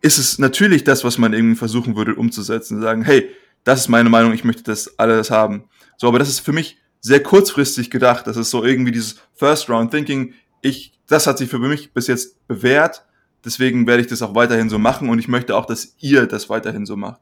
[0.00, 3.28] ist es natürlich das, was man irgendwie versuchen würde umzusetzen, sagen, hey,
[3.64, 5.64] das ist meine Meinung, ich möchte das alles haben.
[5.96, 8.26] So, aber das ist für mich sehr kurzfristig gedacht.
[8.26, 10.34] Das ist so irgendwie dieses First Round Thinking.
[10.62, 13.04] Ich, das hat sich für mich bis jetzt bewährt.
[13.46, 16.50] Deswegen werde ich das auch weiterhin so machen und ich möchte auch, dass ihr das
[16.50, 17.20] weiterhin so macht.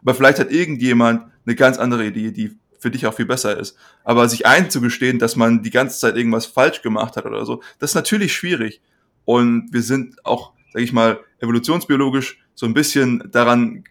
[0.00, 3.76] Aber vielleicht hat irgendjemand eine ganz andere Idee, die für dich auch viel besser ist.
[4.02, 7.90] Aber sich einzugestehen, dass man die ganze Zeit irgendwas falsch gemacht hat oder so, das
[7.90, 8.80] ist natürlich schwierig.
[9.26, 13.84] Und wir sind auch, sag ich mal, evolutionsbiologisch so ein bisschen daran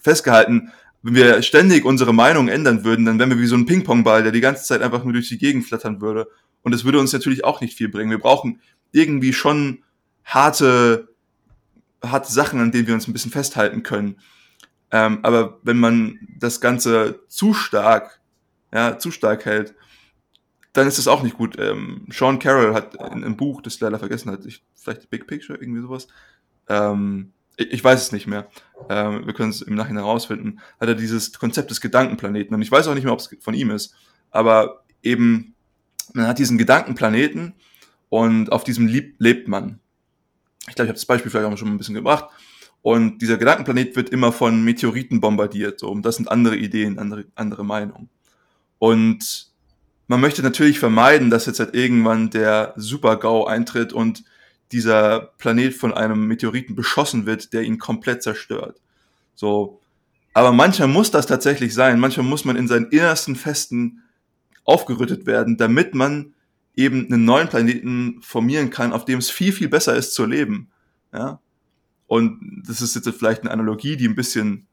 [0.00, 4.22] festgehalten, wenn wir ständig unsere Meinung ändern würden, dann wären wir wie so ein Ping-Pong-Ball,
[4.22, 6.28] der die ganze Zeit einfach nur durch die Gegend flattern würde.
[6.62, 8.10] Und das würde uns natürlich auch nicht viel bringen.
[8.10, 8.60] Wir brauchen
[8.92, 9.82] irgendwie schon
[10.24, 11.08] harte,
[12.02, 14.16] harte Sachen, an denen wir uns ein bisschen festhalten können.
[14.90, 18.20] Ähm, aber wenn man das Ganze zu stark,
[18.72, 19.74] ja, zu stark hält,
[20.72, 21.56] dann ist es auch nicht gut.
[21.58, 25.58] Ähm, Sean Carroll hat in einem Buch, das leider vergessen hat, ich, vielleicht Big Picture,
[25.58, 26.08] irgendwie sowas,
[26.68, 28.48] ähm, ich, ich, weiß es nicht mehr,
[28.88, 32.54] ähm, wir können es im Nachhinein herausfinden, hat er dieses Konzept des Gedankenplaneten.
[32.54, 33.94] Und ich weiß auch nicht mehr, ob es von ihm ist,
[34.30, 35.54] aber eben,
[36.14, 37.54] man hat diesen Gedankenplaneten
[38.08, 39.80] und auf diesem lebt man.
[40.68, 42.26] Ich glaube, ich habe das Beispiel vielleicht auch schon ein bisschen gebracht.
[42.82, 45.78] Und dieser Gedankenplanet wird immer von Meteoriten bombardiert.
[45.78, 45.88] So.
[45.88, 48.08] Und das sind andere Ideen, andere, andere Meinungen.
[48.78, 49.52] Und
[50.08, 54.24] man möchte natürlich vermeiden, dass jetzt halt irgendwann der Super-GAU eintritt und
[54.72, 58.80] dieser Planet von einem Meteoriten beschossen wird, der ihn komplett zerstört.
[59.34, 59.80] So.
[60.34, 62.00] Aber manchmal muss das tatsächlich sein.
[62.00, 64.02] Manchmal muss man in seinen innersten Festen
[64.64, 66.34] aufgerüttet werden, damit man
[66.74, 70.70] eben einen neuen Planeten formieren kann, auf dem es viel, viel besser ist zu leben.
[71.12, 71.40] Ja.
[72.06, 74.66] Und das ist jetzt vielleicht eine Analogie, die ein bisschen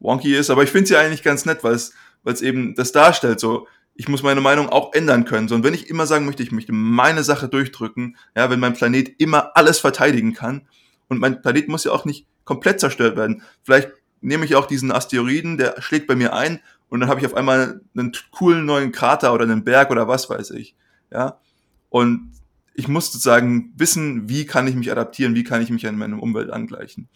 [0.00, 1.92] wonky ist, aber ich finde sie eigentlich ganz nett, weil es,
[2.22, 5.48] weil es eben das darstellt, so, ich muss meine Meinung auch ändern können.
[5.48, 8.72] So, und wenn ich immer sagen möchte, ich möchte meine Sache durchdrücken, ja, wenn mein
[8.72, 10.66] Planet immer alles verteidigen kann,
[11.08, 13.42] und mein Planet muss ja auch nicht komplett zerstört werden.
[13.62, 13.90] Vielleicht
[14.22, 17.34] nehme ich auch diesen Asteroiden, der schlägt bei mir ein, und dann habe ich auf
[17.34, 20.74] einmal einen coolen neuen Krater oder einen Berg oder was weiß ich.
[21.12, 21.38] Ja.
[21.88, 22.32] Und
[22.74, 26.16] ich muss sozusagen wissen, wie kann ich mich adaptieren, wie kann ich mich an meine
[26.16, 27.08] Umwelt angleichen.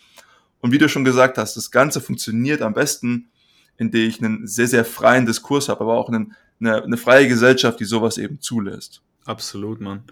[0.61, 3.31] Und wie du schon gesagt hast, das Ganze funktioniert am besten,
[3.79, 7.81] indem ich einen sehr, sehr freien Diskurs habe, aber auch einen, eine, eine freie Gesellschaft,
[7.81, 9.03] die sowas eben zulässt.
[9.25, 10.05] Absolut, Mann.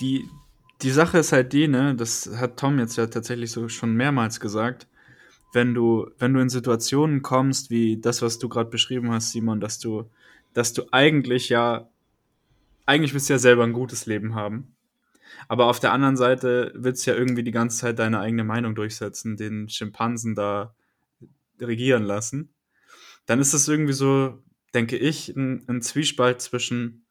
[0.00, 0.24] Die,
[0.82, 4.40] die Sache ist halt die, ne, das hat Tom jetzt ja tatsächlich so schon mehrmals
[4.40, 4.86] gesagt,
[5.52, 9.60] wenn du, wenn du in Situationen kommst, wie das, was du gerade beschrieben hast, Simon,
[9.60, 10.08] dass du,
[10.52, 11.88] dass du eigentlich ja,
[12.90, 14.74] eigentlich willst du ja selber ein gutes Leben haben.
[15.46, 18.74] Aber auf der anderen Seite willst du ja irgendwie die ganze Zeit deine eigene Meinung
[18.74, 20.74] durchsetzen, den Schimpansen da
[21.60, 22.52] regieren lassen.
[23.26, 24.42] Dann ist das irgendwie so,
[24.74, 27.04] denke ich, ein, ein Zwiespalt zwischen,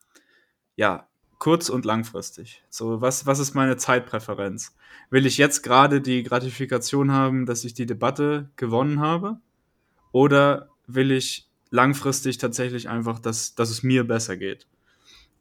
[0.75, 1.07] ja,
[1.37, 2.61] kurz- und langfristig.
[2.69, 4.75] So, was, was ist meine Zeitpräferenz?
[5.09, 9.39] Will ich jetzt gerade die Gratifikation haben, dass ich die Debatte gewonnen habe?
[10.11, 14.67] Oder will ich langfristig tatsächlich einfach, dass, dass es mir besser geht?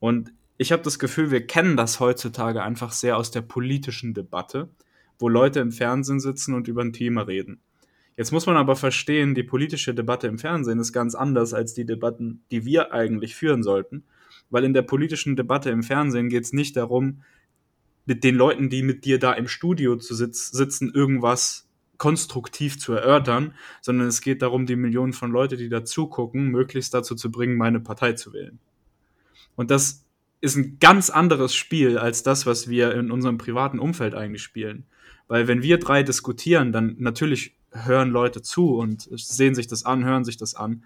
[0.00, 4.68] Und ich habe das Gefühl, wir kennen das heutzutage einfach sehr aus der politischen Debatte,
[5.18, 7.60] wo Leute im Fernsehen sitzen und über ein Thema reden.
[8.16, 11.86] Jetzt muss man aber verstehen, die politische Debatte im Fernsehen ist ganz anders als die
[11.86, 14.02] Debatten, die wir eigentlich führen sollten,
[14.50, 17.22] weil in der politischen Debatte im Fernsehen geht es nicht darum,
[18.06, 21.68] mit den Leuten, die mit dir da im Studio zu sitz sitzen, irgendwas
[21.98, 26.94] konstruktiv zu erörtern, sondern es geht darum, die Millionen von Leuten, die da zugucken, möglichst
[26.94, 28.58] dazu zu bringen, meine Partei zu wählen.
[29.58, 30.04] Und das
[30.40, 34.86] ist ein ganz anderes Spiel als das, was wir in unserem privaten Umfeld eigentlich spielen.
[35.26, 40.04] Weil wenn wir drei diskutieren, dann natürlich hören Leute zu und sehen sich das an,
[40.04, 40.84] hören sich das an.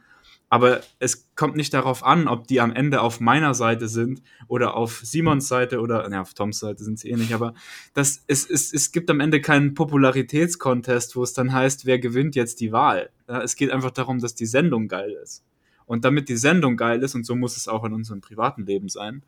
[0.49, 4.75] Aber es kommt nicht darauf an, ob die am Ende auf meiner Seite sind oder
[4.75, 7.53] auf Simons Seite oder, ja, auf Toms Seite sind sie eh nicht, aber
[7.93, 12.37] das, es, es, es gibt am Ende keinen Popularitätskontest, wo es dann heißt, wer gewinnt
[12.37, 13.11] jetzt die Wahl.
[13.27, 15.45] Es geht einfach darum, dass die Sendung geil ist.
[15.93, 18.89] Und damit die Sendung geil ist, und so muss es auch in unserem privaten Leben
[18.89, 19.23] sein,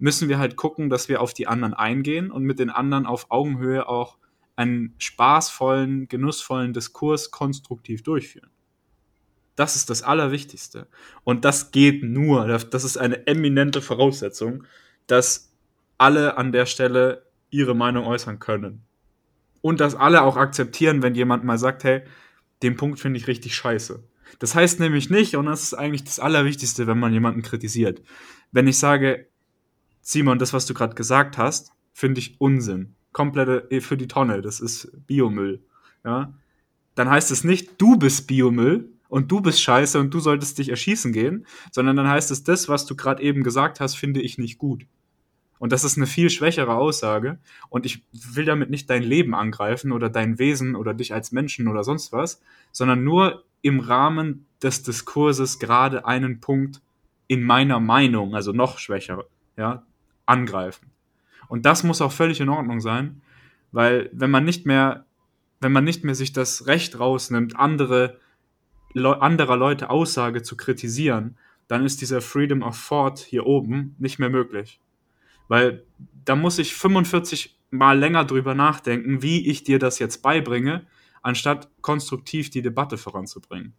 [0.00, 3.30] müssen wir halt gucken, dass wir auf die anderen eingehen und mit den anderen auf
[3.30, 4.16] Augenhöhe auch
[4.56, 8.50] einen spaßvollen, genussvollen Diskurs konstruktiv durchführen.
[9.54, 10.88] Das ist das Allerwichtigste.
[11.22, 14.64] Und das geht nur, das ist eine eminente Voraussetzung,
[15.06, 15.52] dass
[15.98, 18.82] alle an der Stelle ihre Meinung äußern können.
[19.60, 22.02] Und dass alle auch akzeptieren, wenn jemand mal sagt, hey,
[22.64, 24.02] den Punkt finde ich richtig scheiße.
[24.38, 28.02] Das heißt nämlich nicht, und das ist eigentlich das Allerwichtigste, wenn man jemanden kritisiert.
[28.52, 29.28] Wenn ich sage,
[30.00, 34.42] Simon, das, was du gerade gesagt hast, finde ich Unsinn komplette eh, für die Tonne,
[34.42, 35.60] das ist Biomüll.
[36.04, 36.34] Ja?
[36.94, 40.68] Dann heißt es nicht, du bist Biomüll und du bist scheiße und du solltest dich
[40.68, 44.38] erschießen gehen, sondern dann heißt es, das, was du gerade eben gesagt hast, finde ich
[44.38, 44.86] nicht gut.
[45.58, 47.38] Und das ist eine viel schwächere Aussage.
[47.68, 51.68] Und ich will damit nicht dein Leben angreifen oder dein Wesen oder dich als Menschen
[51.68, 52.40] oder sonst was,
[52.72, 56.80] sondern nur im Rahmen des Diskurses gerade einen Punkt
[57.26, 59.24] in meiner Meinung, also noch schwächer,
[59.56, 59.82] ja,
[60.26, 60.90] angreifen.
[61.48, 63.20] Und das muss auch völlig in Ordnung sein,
[63.72, 65.04] weil wenn man nicht mehr,
[65.60, 68.18] wenn man nicht mehr sich das Recht rausnimmt, andere,
[68.94, 71.36] Le anderer Leute Aussage zu kritisieren,
[71.66, 74.80] dann ist dieser Freedom of Thought hier oben nicht mehr möglich.
[75.48, 75.84] Weil
[76.24, 80.86] da muss ich 45 Mal länger drüber nachdenken, wie ich dir das jetzt beibringe,
[81.20, 83.74] anstatt konstruktiv die Debatte voranzubringen.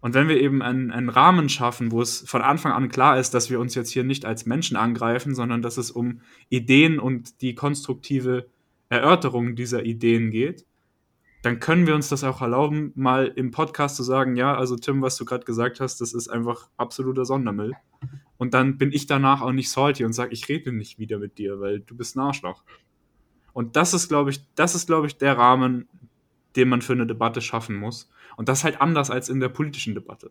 [0.00, 3.34] Und wenn wir eben einen, einen Rahmen schaffen, wo es von Anfang an klar ist,
[3.34, 7.42] dass wir uns jetzt hier nicht als Menschen angreifen, sondern dass es um Ideen und
[7.42, 8.48] die konstruktive
[8.88, 10.64] Erörterung dieser Ideen geht,
[11.42, 15.02] dann können wir uns das auch erlauben, mal im Podcast zu sagen, ja, also Tim,
[15.02, 17.74] was du gerade gesagt hast, das ist einfach absoluter Sondermüll.
[18.38, 21.38] Und dann bin ich danach auch nicht salty und sage, ich rede nicht wieder mit
[21.38, 22.62] dir, weil du bist ein Arschloch.
[23.52, 25.88] Und das ist, glaube ich, das ist, glaube ich, der Rahmen,
[26.54, 28.10] den man für eine Debatte schaffen muss.
[28.36, 30.30] Und das halt anders als in der politischen Debatte.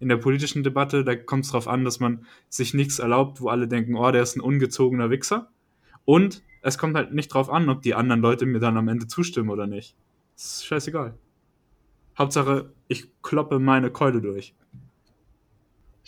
[0.00, 3.48] In der politischen Debatte, da kommt es darauf an, dass man sich nichts erlaubt, wo
[3.48, 5.50] alle denken, oh, der ist ein ungezogener Wichser.
[6.06, 9.06] Und es kommt halt nicht darauf an, ob die anderen Leute mir dann am Ende
[9.06, 9.94] zustimmen oder nicht.
[10.34, 11.14] Das ist scheißegal.
[12.18, 14.54] Hauptsache, ich kloppe meine Keule durch.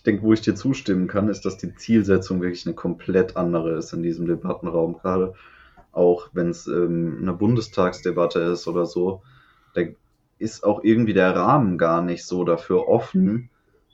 [0.05, 3.79] Ich denke, wo ich dir zustimmen kann, ist, dass die Zielsetzung wirklich eine komplett andere
[3.79, 4.99] ist in diesem Debattenraum.
[4.99, 5.33] Gerade
[5.93, 9.23] auch wenn es ähm, eine Bundestagsdebatte ist oder so,
[9.73, 9.81] da
[10.39, 13.49] ist auch irgendwie der Rahmen gar nicht so dafür offen,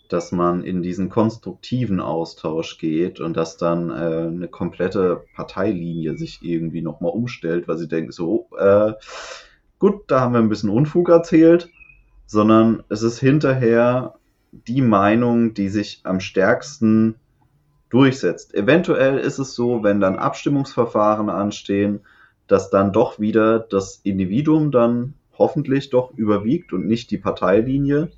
[0.08, 6.40] dass man in diesen konstruktiven Austausch geht und dass dann äh, eine komplette Parteilinie sich
[6.42, 8.94] irgendwie nochmal umstellt, weil sie denken so, äh,
[9.78, 11.70] gut, da haben wir ein bisschen Unfug erzählt,
[12.26, 14.16] sondern es ist hinterher
[14.52, 17.16] die Meinung, die sich am stärksten
[17.88, 18.54] durchsetzt.
[18.54, 22.00] Eventuell ist es so, wenn dann Abstimmungsverfahren anstehen,
[22.46, 28.10] dass dann doch wieder das Individuum dann hoffentlich doch überwiegt und nicht die Parteilinie,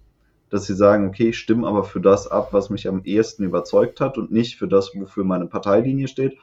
[0.51, 4.01] dass sie sagen, okay, ich stimme aber für das ab, was mich am ehesten überzeugt
[4.01, 6.37] hat und nicht für das, wofür meine Parteilinie steht.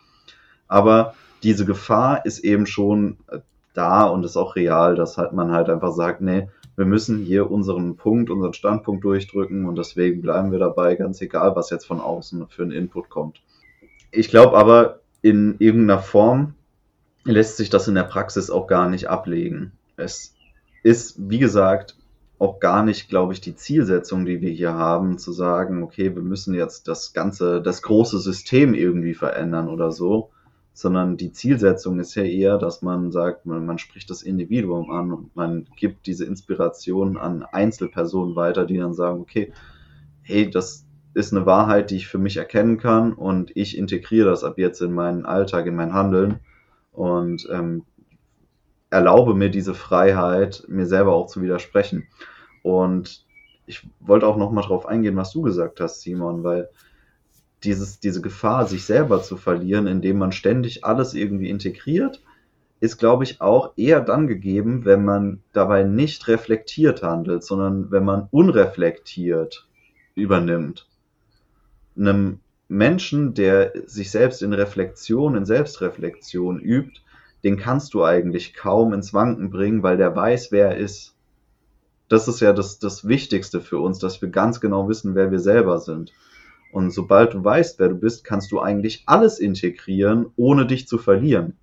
[0.68, 1.14] Aber
[1.44, 3.18] diese Gefahr ist eben schon
[3.74, 6.50] da und ist auch real, dass halt man halt einfach sagt, nee,
[6.80, 11.54] wir müssen hier unseren Punkt, unseren Standpunkt durchdrücken und deswegen bleiben wir dabei, ganz egal,
[11.58, 13.42] was jetzt von außen für einen Input kommt.
[14.12, 16.54] Ich glaube aber, in irgendeiner Form
[17.26, 19.74] lässt sich das in der Praxis auch gar nicht ablegen.
[19.98, 20.36] Es
[20.82, 21.98] ist, wie gesagt,
[22.40, 26.22] auch gar nicht, glaube ich, die Zielsetzung, die wir hier haben, zu sagen, okay, wir
[26.22, 30.30] müssen jetzt das ganze, das große System irgendwie verändern oder so,
[30.80, 35.12] sondern die Zielsetzung ist ja eher, dass man sagt, man, man spricht das Individuum an
[35.12, 39.52] und man gibt diese Inspiration an Einzelpersonen weiter, die dann sagen, okay,
[40.22, 44.46] hey, das ist eine Wahrheit, die ich für mich erkennen kann und ich integriere das
[44.46, 46.40] ab jetzt in meinen Alltag, in mein Handeln
[46.94, 47.84] und ähm,
[48.90, 52.08] erlaube mir diese Freiheit, mir selber auch zu widersprechen.
[52.64, 53.26] Und
[53.66, 56.70] ich wollte auch noch mal drauf eingehen, was du gesagt hast, Simon, weil
[57.64, 62.22] dieses, diese Gefahr, sich selber zu verlieren, indem man ständig alles irgendwie integriert,
[62.80, 68.06] ist, glaube ich, auch eher dann gegeben, wenn man dabei nicht reflektiert handelt, sondern wenn
[68.06, 69.68] man unreflektiert
[70.16, 70.88] übernimmt.
[71.98, 72.40] Einem
[72.70, 77.02] Menschen, der sich selbst in Reflexion, in Selbstreflexion übt,
[77.44, 81.16] den kannst du eigentlich kaum ins Wanken bringen, weil der weiß, wer er ist.
[82.08, 85.40] Das ist ja das, das Wichtigste für uns, dass wir ganz genau wissen, wer wir
[85.40, 86.14] selber sind.
[86.72, 90.98] Und sobald du weißt, wer du bist, kannst du eigentlich alles integrieren, ohne dich zu
[90.98, 91.58] verlieren.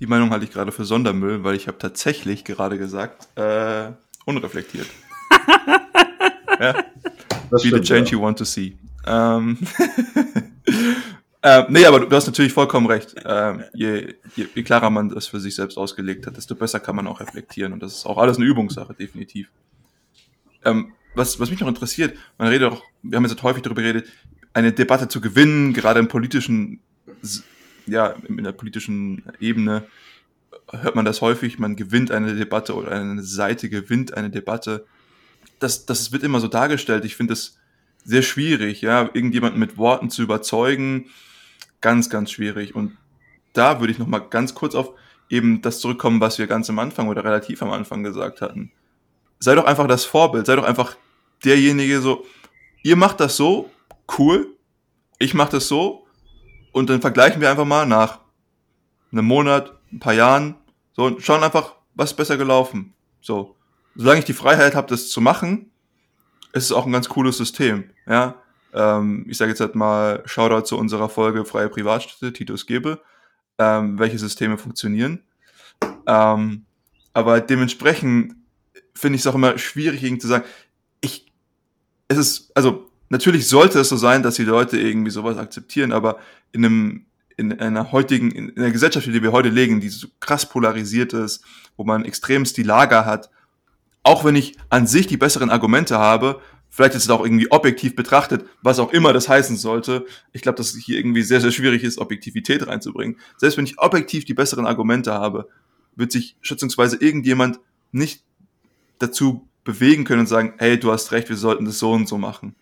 [0.00, 3.92] Die Meinung halte ich gerade für Sondermüll, weil ich habe tatsächlich gerade gesagt, äh,
[4.26, 4.88] unreflektiert.
[6.60, 6.84] ja.
[7.50, 8.12] Das Be stimmt, the change ja.
[8.12, 8.76] you want to see.
[9.06, 9.58] Ähm,
[11.42, 13.14] äh, nee, aber du, du, hast natürlich vollkommen recht.
[13.24, 16.96] Ähm, je, je, je, klarer man das für sich selbst ausgelegt hat, desto besser kann
[16.96, 17.72] man auch reflektieren.
[17.72, 19.48] Und das ist auch alles eine Übungssache, definitiv.
[20.64, 24.08] Ähm, was, was mich noch interessiert, man redet auch, wir haben jetzt häufig darüber geredet,
[24.52, 26.80] eine Debatte zu gewinnen, gerade im politischen,
[27.86, 29.84] ja, in der politischen Ebene
[30.70, 34.86] hört man das häufig, man gewinnt eine Debatte oder eine Seite gewinnt eine Debatte.
[35.58, 37.04] Das, das wird immer so dargestellt.
[37.04, 37.58] Ich finde es
[38.04, 41.06] sehr schwierig, ja, irgendjemanden mit Worten zu überzeugen.
[41.80, 42.74] Ganz, ganz schwierig.
[42.74, 42.96] Und
[43.52, 44.92] da würde ich noch mal ganz kurz auf
[45.28, 48.72] eben das zurückkommen, was wir ganz am Anfang oder relativ am Anfang gesagt hatten.
[49.38, 50.96] Sei doch einfach das Vorbild, sei doch einfach
[51.44, 52.24] derjenige so,
[52.82, 53.70] ihr macht das so,
[54.18, 54.56] cool,
[55.18, 56.06] ich mach das so
[56.72, 58.20] und dann vergleichen wir einfach mal nach
[59.12, 60.56] einem Monat, ein paar Jahren,
[60.92, 62.94] so und schauen einfach, was ist besser gelaufen.
[63.20, 63.56] So,
[63.94, 65.70] solange ich die Freiheit habe, das zu machen,
[66.52, 67.90] ist es auch ein ganz cooles System.
[68.06, 68.36] Ja,
[68.72, 73.00] ähm, ich sage jetzt halt mal Shoutout zu unserer Folge Freie Privatstädte, Titus Gebe,
[73.58, 75.22] ähm, welche Systeme funktionieren.
[76.06, 76.66] Ähm,
[77.12, 78.34] aber dementsprechend
[78.94, 80.44] finde ich es auch immer schwierig, zu sagen,
[82.08, 86.18] es ist, also natürlich sollte es so sein, dass die Leute irgendwie sowas akzeptieren, aber
[86.52, 90.48] in einem, in einer heutigen, in einer Gesellschaft, die wir heute legen, die so krass
[90.48, 91.44] polarisiert ist,
[91.76, 93.30] wo man extremst die Lager hat,
[94.02, 96.40] auch wenn ich an sich die besseren Argumente habe,
[96.70, 100.06] vielleicht ist es auch irgendwie objektiv betrachtet, was auch immer das heißen sollte.
[100.32, 103.18] Ich glaube, dass es hier irgendwie sehr, sehr schwierig ist, Objektivität reinzubringen.
[103.36, 105.48] Selbst wenn ich objektiv die besseren Argumente habe,
[105.96, 107.58] wird sich schätzungsweise irgendjemand
[107.90, 108.22] nicht
[108.98, 112.16] dazu bewegen können und sagen, hey, du hast recht, wir sollten das so und so
[112.16, 112.54] machen.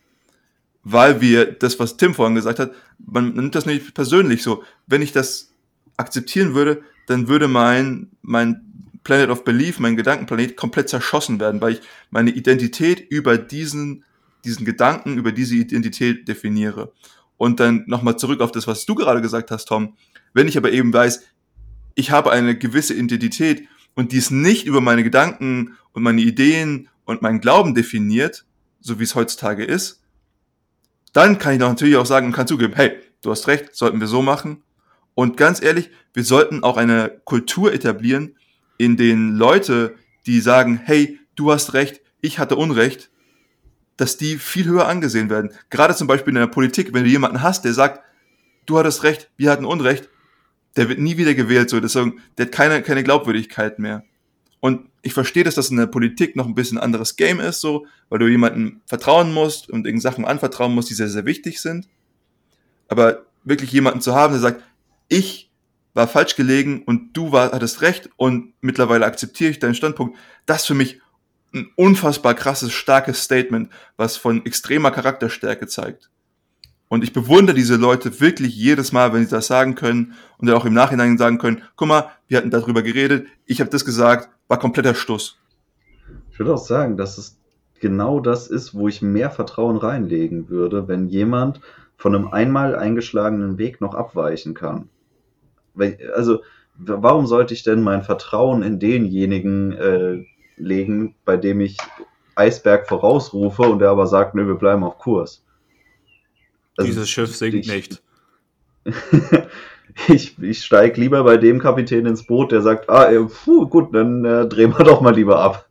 [0.83, 4.65] Weil wir das, was Tim vorhin gesagt hat, man nimmt das nicht persönlich so.
[4.87, 5.53] Wenn ich das
[5.97, 8.63] akzeptieren würde, dann würde mein, mein
[9.05, 11.81] Planet of Belief, mein Gedankenplanet, komplett zerschossen werden, weil ich
[12.11, 14.05] meine Identität über diesen,
[14.45, 16.93] diesen Gedanken, über diese Identität definiere.
[17.37, 19.97] Und dann nochmal zurück auf das, was du gerade gesagt hast, Tom.
[20.33, 21.23] Wenn ich aber eben weiß,
[21.95, 26.89] ich habe eine gewisse Identität und die ist nicht über meine Gedanken und meine Ideen
[27.05, 28.45] und meinen Glauben definiert,
[28.81, 30.03] so wie es heutzutage ist,
[31.13, 34.01] dann kann ich doch natürlich auch sagen und kann zugeben, hey, du hast recht, sollten
[34.01, 34.63] wir so machen.
[35.15, 38.37] Und ganz ehrlich, wir sollten auch eine Kultur etablieren,
[38.79, 39.95] in denen Leute,
[40.27, 43.11] die sagen, hey, du hast recht, ich hatte Unrecht,
[43.97, 45.53] dass die viel höher angesehen werden.
[45.71, 48.01] Gerade zum Beispiel in der Politik, wenn du jemanden hast, der sagt,
[48.67, 50.09] du hattest recht, wir hatten Unrecht,
[50.77, 54.05] der wird nie wieder gewählt, so, der hat keine, keine Glaubwürdigkeit mehr.
[54.65, 57.85] Und ich verstehe, dass das in der Politik noch ein bisschen anderes Game ist, so,
[58.09, 61.87] weil du jemandem vertrauen musst und irgend Sachen anvertrauen musst, die sehr, sehr wichtig sind.
[62.89, 64.63] Aber wirklich jemanden zu haben, der sagt,
[65.09, 65.51] ich
[65.93, 70.65] war falsch gelegen und du war, hattest recht und mittlerweile akzeptiere ich deinen Standpunkt, das
[70.65, 70.99] für mich
[71.53, 76.09] ein unfassbar krasses, starkes Statement, was von extremer Charakterstärke zeigt.
[76.89, 80.57] Und ich bewundere diese Leute wirklich jedes Mal, wenn sie das sagen können und dann
[80.57, 84.31] auch im Nachhinein sagen können, guck mal, wir hatten darüber geredet, ich habe das gesagt,
[84.49, 85.39] war kompletter Stuss.
[86.31, 87.39] Ich würde auch sagen, dass es
[87.81, 91.61] genau das ist, wo ich mehr Vertrauen reinlegen würde, wenn jemand
[91.97, 94.89] von einem einmal eingeschlagenen Weg noch abweichen kann.
[96.15, 96.43] Also,
[96.77, 100.25] warum sollte ich denn mein Vertrauen in denjenigen äh,
[100.57, 101.77] legen, bei dem ich
[102.35, 105.45] Eisberg vorausrufe und der aber sagt, nö, wir bleiben auf Kurs?
[106.77, 108.03] Also Dieses Schiff sinkt ich, nicht.
[110.09, 113.95] ich, ich steige lieber bei dem Kapitän ins Boot, der sagt, ah, äh, puh, gut,
[113.95, 115.69] dann äh, drehen wir doch mal lieber ab.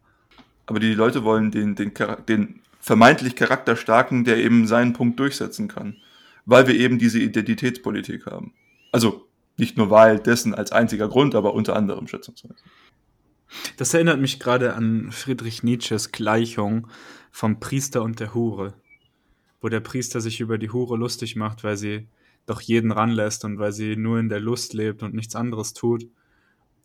[0.66, 1.92] Aber die Leute wollen den, den,
[2.28, 5.98] den vermeintlich charakterstarken, der eben seinen Punkt durchsetzen kann.
[6.46, 8.54] Weil wir eben diese Identitätspolitik haben.
[8.92, 9.26] Also
[9.58, 12.56] nicht nur weil dessen als einziger Grund, aber unter anderem schätzungsweise.
[13.78, 16.88] Das erinnert mich gerade an Friedrich Nietzsches Gleichung
[17.32, 18.74] vom Priester und der Hure
[19.64, 22.06] wo der Priester sich über die Hure lustig macht, weil sie
[22.46, 26.08] doch jeden ranlässt und weil sie nur in der Lust lebt und nichts anderes tut.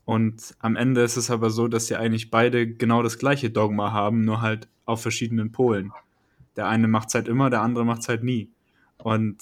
[0.04, 3.92] Und am Ende ist es aber so, dass sie eigentlich beide genau das gleiche Dogma
[3.92, 5.92] haben, nur halt auf verschiedenen Polen.
[6.56, 8.50] Der eine macht es halt immer, der andere macht es halt nie.
[8.96, 9.36] Und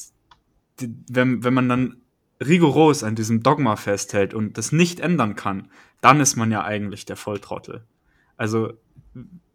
[0.81, 1.97] die, wenn, wenn man dann
[2.45, 7.05] rigoros an diesem Dogma festhält und das nicht ändern kann, dann ist man ja eigentlich
[7.05, 7.85] der Volltrottel.
[8.37, 8.73] Also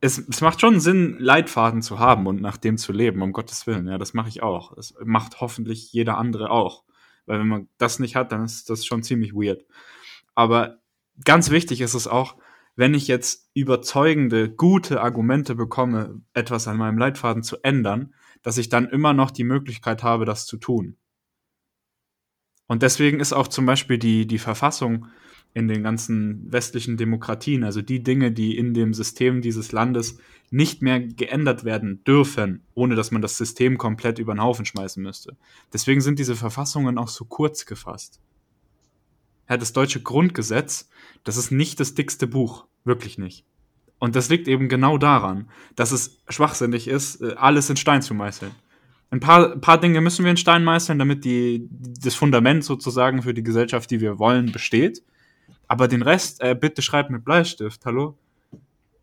[0.01, 3.67] es, es macht schon Sinn, Leitfaden zu haben und nach dem zu leben, um Gottes
[3.67, 3.87] Willen.
[3.87, 4.75] Ja, das mache ich auch.
[4.75, 6.83] Das macht hoffentlich jeder andere auch.
[7.27, 9.63] Weil wenn man das nicht hat, dann ist das schon ziemlich weird.
[10.33, 10.79] Aber
[11.23, 12.35] ganz wichtig ist es auch,
[12.75, 18.69] wenn ich jetzt überzeugende, gute Argumente bekomme, etwas an meinem Leitfaden zu ändern, dass ich
[18.69, 20.97] dann immer noch die Möglichkeit habe, das zu tun.
[22.71, 25.07] Und deswegen ist auch zum Beispiel die, die Verfassung
[25.53, 30.19] in den ganzen westlichen Demokratien, also die Dinge, die in dem System dieses Landes
[30.51, 35.03] nicht mehr geändert werden dürfen, ohne dass man das System komplett über den Haufen schmeißen
[35.03, 35.35] müsste.
[35.73, 38.21] Deswegen sind diese Verfassungen auch so kurz gefasst.
[39.49, 40.87] Ja, das deutsche Grundgesetz,
[41.25, 43.43] das ist nicht das dickste Buch, wirklich nicht.
[43.99, 48.13] Und das liegt eben genau daran, dass es schwachsinnig ist, äh, alles in Stein zu
[48.13, 48.53] meißeln.
[49.11, 53.21] Ein paar, ein paar Dinge müssen wir in Stein meißeln, damit die, das Fundament sozusagen
[53.21, 55.03] für die Gesellschaft, die wir wollen, besteht.
[55.67, 58.17] Aber den Rest, äh, bitte schreib mit Bleistift, hallo?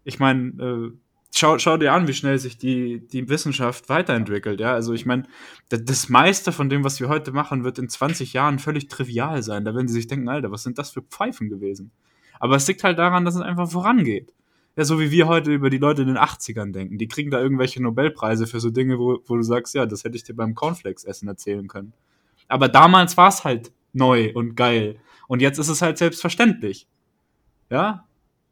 [0.05, 0.99] Ich meine, äh,
[1.35, 4.73] schau, schau dir an, wie schnell sich die, die Wissenschaft weiterentwickelt, ja.
[4.73, 5.25] Also ich meine,
[5.69, 9.67] das meiste von dem, was wir heute machen, wird in 20 Jahren völlig trivial sein.
[9.67, 11.91] Da werden sie sich denken, Alter, was sind das für Pfeifen gewesen?
[12.41, 14.33] Aber es liegt halt daran, dass es einfach vorangeht.
[14.79, 16.97] Ja, so wie wir heute über die Leute in den 80ern denken.
[16.97, 20.17] Die kriegen da irgendwelche Nobelpreise für so Dinge, wo, wo du sagst, ja, das hätte
[20.17, 21.93] ich dir beim Cornflakes-Essen erzählen können.
[22.47, 25.01] Aber damals war es halt neu und geil.
[25.27, 26.87] Und jetzt ist es halt selbstverständlich.
[27.69, 28.07] Ja?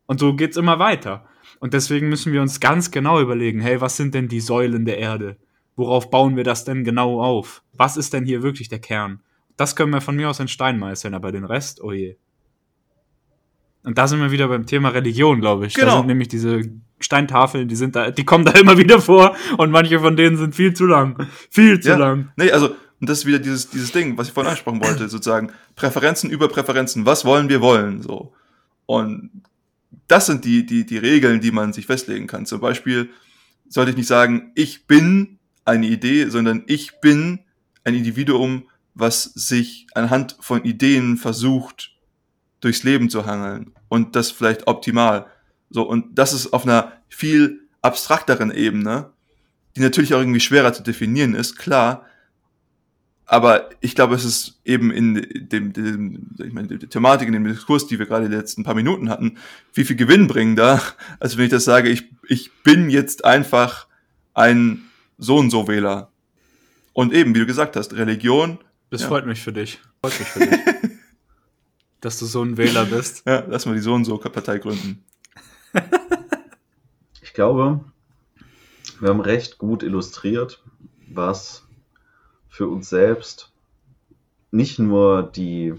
[0.06, 1.26] Und so geht's immer weiter.
[1.60, 4.98] Und deswegen müssen wir uns ganz genau überlegen, hey, was sind denn die Säulen der
[4.98, 5.38] Erde?
[5.76, 7.62] worauf bauen wir das denn genau auf?
[7.74, 9.20] Was ist denn hier wirklich der Kern?
[9.56, 12.16] Das können wir von mir aus in Stein meißeln, aber den Rest, oh je.
[13.86, 15.74] Und da sind wir wieder beim Thema Religion, glaube ich.
[15.74, 15.86] Genau.
[15.86, 16.60] Da sind nämlich diese
[16.98, 20.56] Steintafeln, die sind da, die kommen da immer wieder vor und manche von denen sind
[20.56, 21.28] viel zu lang.
[21.50, 21.96] Viel zu ja.
[21.96, 22.32] lang.
[22.36, 25.52] Nee, also, und das ist wieder dieses, dieses Ding, was ich vorhin ansprechen wollte, sozusagen
[25.76, 27.06] Präferenzen über Präferenzen.
[27.06, 28.32] Was wollen wir wollen, so.
[28.86, 29.30] Und
[30.08, 32.44] das sind die, die, die Regeln, die man sich festlegen kann.
[32.44, 33.10] Zum Beispiel
[33.68, 37.38] sollte ich nicht sagen, ich bin eine Idee, sondern ich bin
[37.84, 41.95] ein Individuum, was sich anhand von Ideen versucht,
[42.60, 45.26] durchs Leben zu hangeln und das vielleicht optimal.
[45.70, 49.10] So, und das ist auf einer viel abstrakteren Ebene,
[49.76, 52.04] die natürlich auch irgendwie schwerer zu definieren ist, klar.
[53.26, 57.44] Aber ich glaube, es ist eben in dem, dem ich meine, der Thematik, in dem
[57.44, 59.38] Diskurs, die wir gerade die letzten paar Minuten hatten,
[59.72, 60.80] viel, viel gewinnbringender,
[61.20, 63.88] als wenn ich das sage, ich, ich bin jetzt einfach
[64.34, 64.84] ein
[65.18, 66.10] so und so Wähler.
[66.92, 68.58] Und eben, wie du gesagt hast, Religion.
[68.90, 69.08] Das ja.
[69.08, 69.80] freut mich für dich.
[70.00, 70.75] Freut mich für dich.
[72.00, 73.22] Dass du so ein Wähler bist.
[73.26, 75.04] Ja, lass mal die so und so Partei gründen.
[77.22, 77.80] ich glaube,
[79.00, 80.62] wir haben recht gut illustriert,
[81.08, 81.66] was
[82.48, 83.52] für uns selbst
[84.50, 85.74] nicht nur die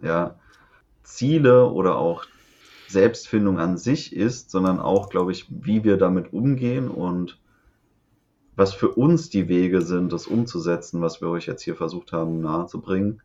[0.00, 0.36] ja,
[1.02, 2.24] Ziele oder auch
[2.88, 7.38] Selbstfindung an sich ist, sondern auch, glaube ich, wie wir damit umgehen und
[8.54, 12.40] was für uns die Wege sind, das umzusetzen, was wir euch jetzt hier versucht haben
[12.40, 13.22] nahezubringen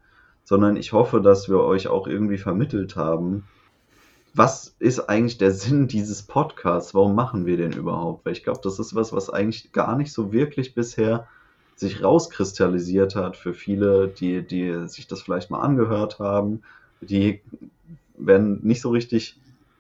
[0.47, 3.43] sondern ich hoffe, dass wir euch auch irgendwie vermittelt haben,
[4.33, 6.95] was ist eigentlich der Sinn dieses Podcasts?
[6.95, 8.25] Warum machen wir den überhaupt?
[8.25, 11.27] Weil ich glaube, das ist was, was eigentlich gar nicht so wirklich bisher
[11.75, 16.61] sich rauskristallisiert hat für viele, die, die sich das vielleicht mal angehört haben.
[17.01, 17.41] Die
[18.17, 19.37] werden nicht so richtig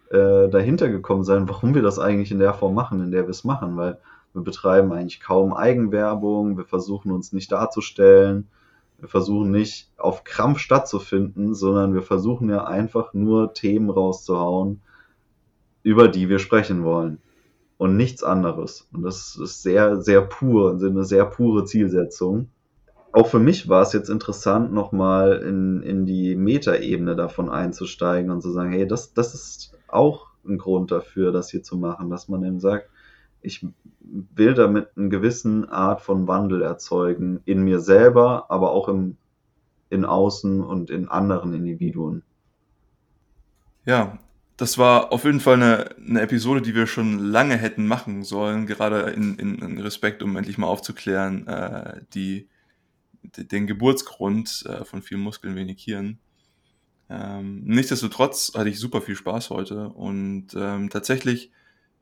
[0.09, 3.29] äh, dahinter gekommen sein, warum wir das eigentlich in der Form machen, in der wir
[3.31, 3.99] es machen, weil
[4.33, 8.49] wir betreiben eigentlich kaum Eigenwerbung, wir versuchen uns nicht darzustellen,
[8.99, 14.81] wir versuchen nicht auf Krampf stattzufinden, sondern wir versuchen ja einfach nur Themen rauszuhauen,
[15.83, 17.19] über die wir sprechen wollen.
[17.77, 18.87] Und nichts anderes.
[18.91, 22.49] Und das ist sehr, sehr pur, eine sehr pure Zielsetzung.
[23.11, 28.41] Auch für mich war es jetzt interessant, nochmal in, in die Metaebene davon einzusteigen und
[28.41, 32.27] zu sagen, hey, das, das ist auch ein Grund dafür, das hier zu machen, dass
[32.27, 32.89] man eben sagt,
[33.47, 33.65] ich
[34.01, 39.17] will damit eine gewissen Art von Wandel erzeugen in mir selber, aber auch im,
[39.89, 42.23] in außen und in anderen Individuen.
[43.85, 44.19] Ja,
[44.57, 48.65] das war auf jeden Fall eine, eine Episode, die wir schon lange hätten machen sollen,
[48.67, 52.49] gerade in, in, in Respekt, um endlich mal aufzuklären, äh, die,
[53.23, 56.19] den Geburtsgrund äh, von vielen Muskeln, wenig Hirn.
[57.09, 61.51] Ähm, nichtsdestotrotz hatte ich super viel Spaß heute und ähm, tatsächlich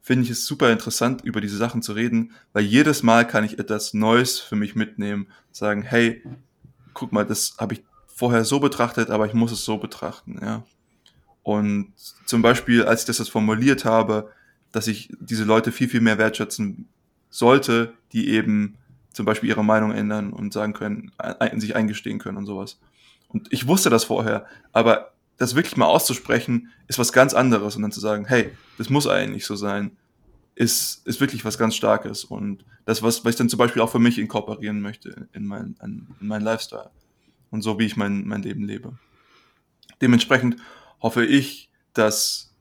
[0.06, 3.58] finde ich es super interessant, über diese Sachen zu reden, weil jedes Mal kann ich
[3.58, 6.22] etwas Neues für mich mitnehmen, sagen, hey,
[6.93, 10.64] guck mal, das habe ich vorher so betrachtet, aber ich muss es so betrachten, ja.
[11.41, 11.91] Und
[12.28, 14.32] zum Beispiel, als ich das jetzt formuliert habe,
[14.72, 16.88] dass ich diese Leute viel, viel mehr wertschätzen
[17.32, 18.78] sollte, die eben
[19.12, 21.14] zum Beispiel ihre Meinung ändern und sagen können,
[21.56, 22.78] sich eingestehen können und sowas.
[23.28, 27.81] Und ich wusste das vorher, aber das wirklich mal auszusprechen, ist was ganz anderes und
[27.81, 29.97] dann zu sagen, hey, das muss eigentlich so sein,
[30.55, 33.91] ist, ist wirklich was ganz Starkes und das, was, was ich dann zum Beispiel auch
[33.91, 36.91] für mich inkorporieren möchte in mein, in mein Lifestyle
[37.51, 38.97] und so, wie ich mein, mein Leben lebe.
[40.01, 40.57] Dementsprechend
[41.01, 42.53] hoffe ich, dass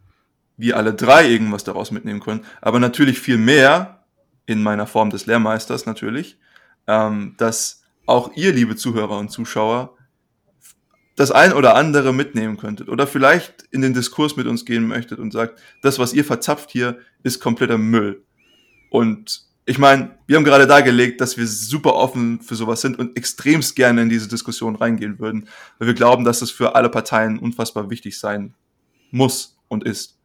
[0.57, 4.05] wir alle drei irgendwas daraus mitnehmen können, aber natürlich viel mehr
[4.47, 6.39] in meiner Form des Lehrmeisters natürlich,
[6.87, 9.97] ähm, dass auch ihr, liebe Zuhörer und Zuschauer,
[11.17, 15.19] das ein oder andere mitnehmen könntet oder vielleicht in den Diskurs mit uns gehen möchtet
[15.19, 18.23] und sagt, das, was ihr verzapft hier, ist kompletter Müll.
[18.91, 23.17] Und ich meine, wir haben gerade dargelegt, dass wir super offen für sowas sind und
[23.17, 27.39] extremst gerne in diese Diskussion reingehen würden, weil wir glauben, dass es für alle Parteien
[27.39, 28.55] unfassbar wichtig sein
[29.11, 30.19] muss und ist.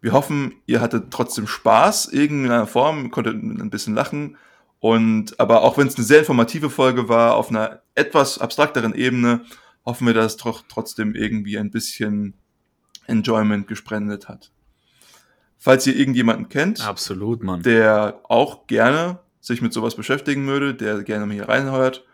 [0.00, 4.36] Wir hoffen, ihr hattet trotzdem Spaß, irgendeiner Form, konntet ein bisschen lachen
[4.80, 9.42] und aber auch wenn es eine sehr informative Folge war, auf einer etwas abstrakteren Ebene,
[9.84, 12.34] hoffen wir, dass es doch trotzdem irgendwie ein bisschen
[13.06, 14.52] Enjoyment gesprendet hat.
[15.56, 17.62] Falls ihr irgendjemanden kennt, absolut, Mann.
[17.62, 22.04] der auch gerne sich mit sowas beschäftigen würde, der gerne hier reinhört,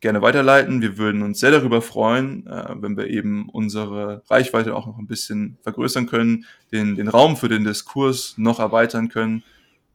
[0.00, 0.80] gerne weiterleiten.
[0.80, 5.08] Wir würden uns sehr darüber freuen, äh, wenn wir eben unsere Reichweite auch noch ein
[5.08, 9.42] bisschen vergrößern können, den, den Raum für den Diskurs noch erweitern können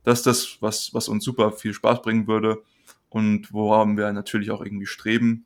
[0.03, 2.61] das ist das, was, was uns super viel Spaß bringen würde
[3.09, 5.45] und woran wir natürlich auch irgendwie streben.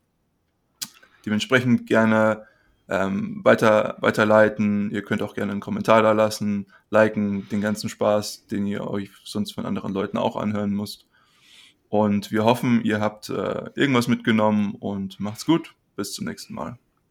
[1.24, 2.46] Dementsprechend gerne
[2.88, 4.90] ähm, weiter, weiterleiten.
[4.90, 9.10] Ihr könnt auch gerne einen Kommentar da lassen, liken, den ganzen Spaß, den ihr euch
[9.24, 11.06] sonst von anderen Leuten auch anhören müsst.
[11.88, 15.74] Und wir hoffen, ihr habt äh, irgendwas mitgenommen und macht's gut.
[15.96, 16.78] Bis zum nächsten Mal.